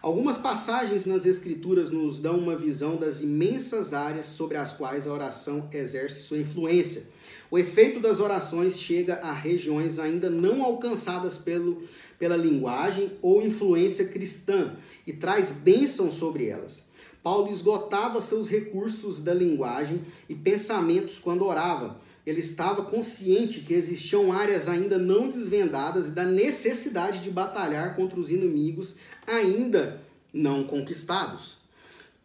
Algumas 0.02 0.38
passagens 0.38 1.04
nas 1.04 1.26
Escrituras 1.26 1.90
nos 1.90 2.20
dão 2.20 2.38
uma 2.38 2.56
visão 2.56 2.96
das 2.96 3.20
imensas 3.20 3.92
áreas 3.92 4.24
sobre 4.26 4.56
as 4.56 4.72
quais 4.72 5.06
a 5.06 5.12
oração 5.12 5.68
exerce 5.70 6.22
sua 6.22 6.38
influência. 6.38 7.02
O 7.50 7.58
efeito 7.58 8.00
das 8.00 8.18
orações 8.18 8.80
chega 8.80 9.16
a 9.16 9.30
regiões 9.30 9.98
ainda 9.98 10.30
não 10.30 10.62
alcançadas 10.62 11.36
pelo, 11.36 11.82
pela 12.18 12.34
linguagem 12.34 13.12
ou 13.20 13.42
influência 13.42 14.08
cristã 14.08 14.74
e 15.06 15.12
traz 15.12 15.50
bênção 15.50 16.10
sobre 16.10 16.46
elas. 16.46 16.88
Paulo 17.22 17.50
esgotava 17.50 18.22
seus 18.22 18.48
recursos 18.48 19.20
da 19.20 19.34
linguagem 19.34 20.00
e 20.30 20.34
pensamentos 20.34 21.18
quando 21.18 21.44
orava. 21.44 22.00
Ele 22.26 22.40
estava 22.40 22.82
consciente 22.82 23.60
que 23.60 23.74
existiam 23.74 24.32
áreas 24.32 24.68
ainda 24.68 24.98
não 24.98 25.28
desvendadas 25.28 26.08
e 26.08 26.10
da 26.12 26.24
necessidade 26.24 27.20
de 27.20 27.30
batalhar 27.30 27.96
contra 27.96 28.20
os 28.20 28.30
inimigos 28.30 28.96
ainda 29.26 30.00
não 30.32 30.64
conquistados. 30.64 31.58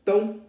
Então, 0.03 0.41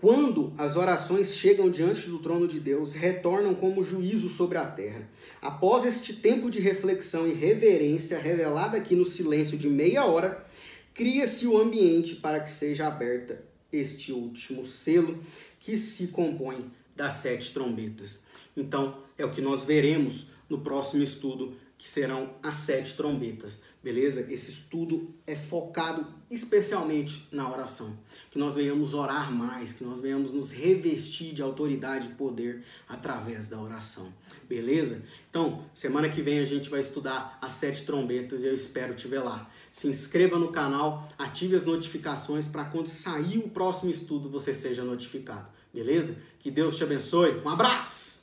quando 0.00 0.54
as 0.56 0.76
orações 0.76 1.34
chegam 1.34 1.70
diante 1.70 2.08
do 2.08 2.18
trono 2.18 2.48
de 2.48 2.58
Deus, 2.58 2.94
retornam 2.94 3.54
como 3.54 3.84
juízo 3.84 4.30
sobre 4.30 4.56
a 4.56 4.64
terra. 4.64 5.06
Após 5.42 5.84
este 5.84 6.14
tempo 6.14 6.50
de 6.50 6.58
reflexão 6.58 7.28
e 7.28 7.34
reverência 7.34 8.18
revelada 8.18 8.78
aqui 8.78 8.96
no 8.96 9.04
silêncio 9.04 9.58
de 9.58 9.68
meia 9.68 10.06
hora, 10.06 10.46
cria-se 10.94 11.46
o 11.46 11.60
ambiente 11.60 12.16
para 12.16 12.40
que 12.40 12.50
seja 12.50 12.86
aberta 12.86 13.44
este 13.70 14.10
último 14.10 14.64
selo 14.64 15.22
que 15.58 15.76
se 15.76 16.08
compõe 16.08 16.70
das 16.96 17.14
sete 17.14 17.52
trombetas. 17.52 18.20
Então, 18.60 19.02
é 19.16 19.24
o 19.24 19.32
que 19.32 19.40
nós 19.40 19.64
veremos 19.64 20.26
no 20.48 20.60
próximo 20.60 21.02
estudo, 21.02 21.54
que 21.78 21.88
serão 21.88 22.34
as 22.42 22.56
sete 22.56 22.96
trombetas 22.96 23.62
beleza? 23.82 24.26
Esse 24.30 24.50
estudo 24.50 25.14
é 25.26 25.34
focado 25.34 26.06
especialmente 26.30 27.26
na 27.32 27.50
oração. 27.50 27.98
Que 28.30 28.38
nós 28.38 28.56
venhamos 28.56 28.94
orar 28.94 29.32
mais, 29.32 29.72
que 29.72 29.82
nós 29.82 30.00
venhamos 30.00 30.32
nos 30.32 30.52
revestir 30.52 31.34
de 31.34 31.42
autoridade 31.42 32.08
e 32.08 32.14
poder 32.14 32.62
através 32.88 33.48
da 33.48 33.60
oração, 33.60 34.12
beleza? 34.48 35.02
Então, 35.28 35.64
semana 35.74 36.08
que 36.08 36.22
vem 36.22 36.38
a 36.38 36.44
gente 36.44 36.68
vai 36.68 36.80
estudar 36.80 37.38
as 37.40 37.52
sete 37.52 37.84
trombetas 37.84 38.42
e 38.42 38.46
eu 38.46 38.54
espero 38.54 38.94
te 38.94 39.08
ver 39.08 39.20
lá. 39.20 39.50
Se 39.72 39.88
inscreva 39.88 40.38
no 40.38 40.52
canal, 40.52 41.08
ative 41.18 41.56
as 41.56 41.64
notificações 41.64 42.46
para 42.46 42.64
quando 42.64 42.88
sair 42.88 43.38
o 43.38 43.48
próximo 43.48 43.90
estudo 43.90 44.28
você 44.28 44.54
seja 44.54 44.84
notificado, 44.84 45.48
beleza? 45.72 46.16
Que 46.38 46.50
Deus 46.50 46.76
te 46.76 46.84
abençoe. 46.84 47.40
Um 47.44 47.48
abraço! 47.48 48.19